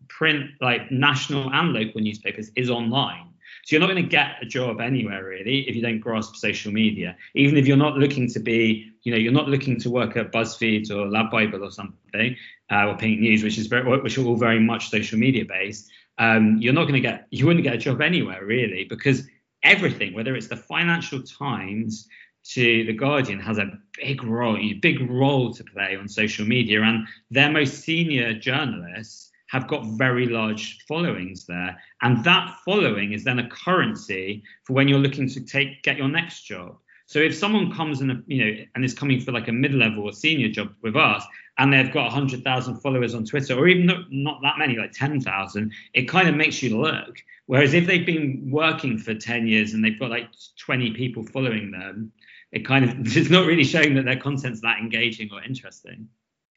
print, 0.08 0.52
like 0.62 0.92
national 0.92 1.52
and 1.54 1.74
local 1.74 2.02
newspapers, 2.02 2.52
is 2.56 2.70
online. 2.70 3.30
So 3.64 3.76
you're 3.76 3.80
not 3.80 3.90
going 3.90 4.04
to 4.04 4.10
get 4.10 4.36
a 4.42 4.46
job 4.46 4.80
anywhere 4.80 5.26
really 5.26 5.68
if 5.68 5.76
you 5.76 5.82
don't 5.82 6.00
grasp 6.00 6.36
social 6.36 6.72
media. 6.72 7.18
Even 7.34 7.58
if 7.58 7.68
you're 7.68 7.78
not 7.78 7.98
looking 7.98 8.30
to 8.30 8.40
be, 8.40 8.92
you 9.02 9.12
know, 9.12 9.18
you're 9.18 9.34
not 9.34 9.48
looking 9.48 9.80
to 9.80 9.90
work 9.90 10.16
at 10.18 10.32
BuzzFeed 10.32 10.92
or 10.92 11.08
LADbible 11.08 11.62
or 11.62 11.72
something, 11.72 12.36
uh, 12.72 12.88
or 12.88 12.98
Pink 12.98 13.20
News, 13.20 13.44
which 13.44 13.58
is 13.58 13.66
very, 13.66 14.00
which 14.02 14.18
are 14.20 14.26
all 14.26 14.36
very 14.36 14.60
much 14.60 14.90
social 14.90 15.18
media 15.18 15.46
based. 15.46 15.90
Um, 16.20 16.58
you're 16.60 16.74
not 16.74 16.84
going 16.84 16.94
to 16.94 17.00
get, 17.00 17.28
you 17.32 17.48
wouldn't 17.48 17.64
get 17.64 17.74
a 17.74 17.80
job 17.80 18.02
anywhere 18.02 18.46
really 18.46 18.86
because 18.86 19.28
everything, 19.64 20.14
whether 20.14 20.36
it's 20.36 20.48
the 20.48 20.56
Financial 20.56 21.22
Times 21.24 22.08
to 22.52 22.86
the 22.86 22.94
Guardian, 22.94 23.40
has 23.40 23.58
a 23.58 23.80
big 23.98 24.24
role, 24.24 24.58
a 24.58 24.74
big 24.74 25.10
role 25.10 25.52
to 25.54 25.64
play 25.64 25.96
on 25.96 26.08
social 26.08 26.46
media, 26.46 26.84
and 26.84 27.08
their 27.32 27.52
most 27.52 27.80
senior 27.80 28.34
journalists 28.34 29.32
have 29.56 29.68
got 29.68 29.86
very 29.86 30.28
large 30.28 30.80
followings 30.86 31.46
there. 31.46 31.78
And 32.02 32.24
that 32.26 32.58
following 32.66 33.14
is 33.14 33.24
then 33.24 33.40
a 33.40 33.50
currency 33.50 34.44
for 34.64 34.74
when 34.74 34.88
you're 34.88 35.00
looking 35.00 35.30
to 35.30 35.40
take 35.40 35.82
get 35.82 35.98
your 35.98 36.10
next 36.10 36.44
job. 36.44 36.78
So 37.08 37.20
if 37.20 37.36
someone 37.36 37.72
comes 37.74 38.02
and 38.02 38.24
you 38.28 38.44
know 38.44 38.66
and 38.76 38.84
is 38.84 38.94
coming 38.94 39.22
for 39.22 39.32
like 39.32 39.48
a 39.48 39.54
mid-level 39.54 40.04
or 40.04 40.12
senior 40.12 40.50
job 40.50 40.74
with 40.82 40.96
us 40.96 41.24
and 41.58 41.72
they've 41.72 41.94
got 41.94 42.06
100,000 42.06 42.82
followers 42.82 43.16
on 43.16 43.24
Twitter 43.24 43.56
or 43.56 43.68
even 43.68 43.86
not, 43.86 44.12
not 44.12 44.42
that 44.42 44.58
many 44.58 44.76
like 44.76 44.92
10,000 44.92 45.72
it 45.94 46.10
kind 46.10 46.28
of 46.28 46.36
makes 46.36 46.62
you 46.62 46.78
look. 46.78 47.16
Whereas 47.46 47.74
if 47.74 47.88
they've 47.88 48.06
been 48.06 48.50
working 48.52 48.98
for 48.98 49.14
10 49.14 49.48
years 49.48 49.74
and 49.74 49.86
they've 49.86 50.00
got 50.00 50.10
like 50.10 50.28
20 50.60 50.92
people 50.92 51.24
following 51.24 51.72
them 51.72 52.12
it 52.52 52.66
kind 52.66 52.84
of 52.84 52.92
it's 53.18 53.30
not 53.30 53.46
really 53.46 53.64
showing 53.64 53.94
that 53.96 54.06
their 54.06 54.20
content's 54.20 54.62
that 54.62 54.80
engaging 54.80 55.30
or 55.32 55.42
interesting. 55.44 56.10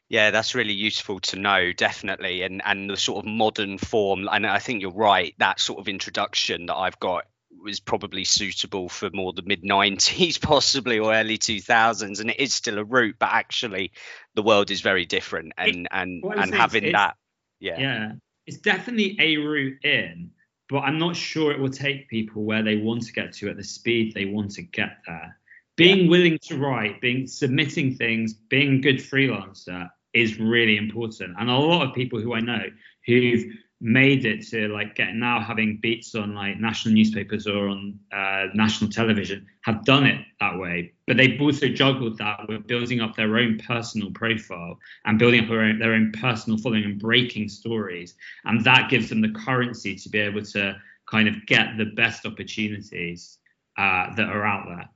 Yeah, 0.08 0.30
that's 0.30 0.54
really 0.54 0.72
useful 0.72 1.20
to 1.20 1.38
know, 1.38 1.72
definitely, 1.72 2.42
and 2.42 2.62
and 2.64 2.88
the 2.88 2.96
sort 2.96 3.24
of 3.24 3.30
modern 3.30 3.76
form. 3.76 4.28
And 4.30 4.46
I 4.46 4.58
think 4.58 4.80
you're 4.80 4.90
right. 4.90 5.34
That 5.38 5.60
sort 5.60 5.80
of 5.80 5.88
introduction 5.88 6.66
that 6.66 6.76
I've 6.76 6.98
got 6.98 7.24
was 7.62 7.80
probably 7.80 8.24
suitable 8.24 8.88
for 8.88 9.10
more 9.12 9.32
the 9.32 9.42
mid 9.42 9.62
90s 9.62 10.40
possibly 10.42 10.98
or 10.98 11.12
early 11.12 11.38
2000s 11.38 12.20
and 12.20 12.30
it 12.30 12.38
is 12.38 12.54
still 12.54 12.78
a 12.78 12.84
route 12.84 13.16
but 13.18 13.30
actually 13.32 13.92
the 14.34 14.42
world 14.42 14.70
is 14.70 14.80
very 14.80 15.06
different 15.06 15.52
and 15.56 15.70
it, 15.70 15.88
and 15.90 16.24
and 16.24 16.54
having 16.54 16.92
that 16.92 17.16
yeah 17.60 17.78
yeah 17.78 18.12
it's 18.46 18.58
definitely 18.58 19.16
a 19.18 19.36
route 19.38 19.82
in 19.84 20.30
but 20.68 20.80
i'm 20.80 20.98
not 20.98 21.16
sure 21.16 21.52
it 21.52 21.58
will 21.58 21.70
take 21.70 22.08
people 22.08 22.44
where 22.44 22.62
they 22.62 22.76
want 22.76 23.02
to 23.02 23.12
get 23.12 23.32
to 23.32 23.48
at 23.48 23.56
the 23.56 23.64
speed 23.64 24.14
they 24.14 24.26
want 24.26 24.50
to 24.50 24.62
get 24.62 24.98
there 25.06 25.38
being 25.76 26.04
yeah. 26.04 26.10
willing 26.10 26.38
to 26.42 26.58
write 26.58 27.00
being 27.00 27.26
submitting 27.26 27.94
things 27.94 28.34
being 28.34 28.74
a 28.74 28.80
good 28.80 28.98
freelancer 28.98 29.90
is 30.14 30.38
really 30.38 30.76
important. 30.76 31.36
And 31.38 31.50
a 31.50 31.56
lot 31.56 31.86
of 31.86 31.94
people 31.94 32.20
who 32.20 32.34
i 32.34 32.40
know 32.40 32.64
who've 33.06 33.44
made 33.80 34.24
it 34.24 34.44
to 34.48 34.68
like 34.68 34.96
get 34.96 35.14
now 35.14 35.40
having 35.40 35.78
beats 35.80 36.14
on 36.16 36.34
like 36.34 36.58
national 36.58 36.94
newspapers 36.94 37.46
or 37.46 37.68
on 37.68 37.98
uh, 38.12 38.46
national 38.52 38.90
television 38.90 39.46
have 39.62 39.84
done 39.84 40.04
it 40.04 40.24
that 40.40 40.58
way. 40.58 40.92
But 41.06 41.16
they've 41.16 41.40
also 41.40 41.68
juggled 41.68 42.18
that 42.18 42.48
with 42.48 42.66
building 42.66 43.00
up 43.00 43.14
their 43.14 43.38
own 43.38 43.58
personal 43.58 44.10
profile 44.10 44.78
and 45.04 45.18
building 45.18 45.44
up 45.44 45.48
their 45.48 45.62
own, 45.62 45.78
their 45.78 45.94
own 45.94 46.12
personal 46.12 46.58
following 46.58 46.84
and 46.84 46.98
breaking 46.98 47.48
stories. 47.48 48.14
And 48.44 48.64
that 48.64 48.90
gives 48.90 49.08
them 49.08 49.20
the 49.20 49.30
currency 49.30 49.94
to 49.94 50.08
be 50.08 50.18
able 50.18 50.42
to 50.42 50.76
kind 51.08 51.28
of 51.28 51.46
get 51.46 51.78
the 51.78 51.86
best 51.86 52.26
opportunities 52.26 53.38
uh, 53.78 54.12
that 54.16 54.28
are 54.28 54.44
out 54.44 54.66
there 54.66 54.88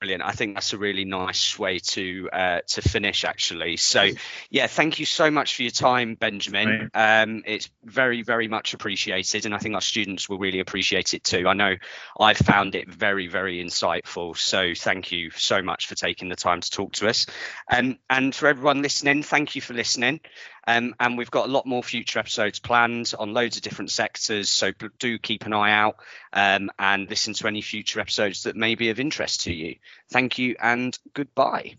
Brilliant. 0.00 0.24
I 0.24 0.32
think 0.32 0.54
that's 0.54 0.74
a 0.74 0.78
really 0.78 1.06
nice 1.06 1.58
way 1.58 1.78
to 1.78 2.28
uh, 2.30 2.60
to 2.68 2.82
finish, 2.82 3.24
actually. 3.24 3.78
So, 3.78 4.02
yeah, 4.50 4.66
thank 4.66 4.98
you 4.98 5.06
so 5.06 5.30
much 5.30 5.56
for 5.56 5.62
your 5.62 5.70
time, 5.70 6.16
Benjamin. 6.16 6.90
Um, 6.92 7.42
it's 7.46 7.70
very, 7.82 8.20
very 8.20 8.46
much 8.46 8.74
appreciated, 8.74 9.46
and 9.46 9.54
I 9.54 9.58
think 9.58 9.74
our 9.74 9.80
students 9.80 10.28
will 10.28 10.38
really 10.38 10.60
appreciate 10.60 11.14
it 11.14 11.24
too. 11.24 11.48
I 11.48 11.54
know 11.54 11.76
I've 12.20 12.36
found 12.36 12.74
it 12.74 12.92
very, 12.92 13.26
very 13.26 13.64
insightful. 13.64 14.36
So, 14.36 14.74
thank 14.76 15.12
you 15.12 15.30
so 15.30 15.62
much 15.62 15.86
for 15.86 15.94
taking 15.94 16.28
the 16.28 16.36
time 16.36 16.60
to 16.60 16.70
talk 16.70 16.92
to 16.92 17.08
us. 17.08 17.24
Um, 17.72 17.98
and 18.10 18.34
for 18.34 18.48
everyone 18.48 18.82
listening, 18.82 19.22
thank 19.22 19.56
you 19.56 19.62
for 19.62 19.72
listening. 19.72 20.20
Um, 20.66 20.94
and 20.98 21.16
we've 21.16 21.30
got 21.30 21.48
a 21.48 21.52
lot 21.52 21.66
more 21.66 21.82
future 21.82 22.18
episodes 22.18 22.58
planned 22.58 23.12
on 23.18 23.32
loads 23.32 23.56
of 23.56 23.62
different 23.62 23.90
sectors. 23.90 24.50
So 24.50 24.72
do 24.98 25.18
keep 25.18 25.46
an 25.46 25.52
eye 25.52 25.72
out 25.72 25.96
um, 26.32 26.70
and 26.78 27.08
listen 27.08 27.34
to 27.34 27.46
any 27.46 27.62
future 27.62 28.00
episodes 28.00 28.44
that 28.44 28.56
may 28.56 28.74
be 28.74 28.90
of 28.90 28.98
interest 28.98 29.42
to 29.42 29.52
you. 29.52 29.76
Thank 30.10 30.38
you 30.38 30.56
and 30.60 30.98
goodbye. 31.14 31.76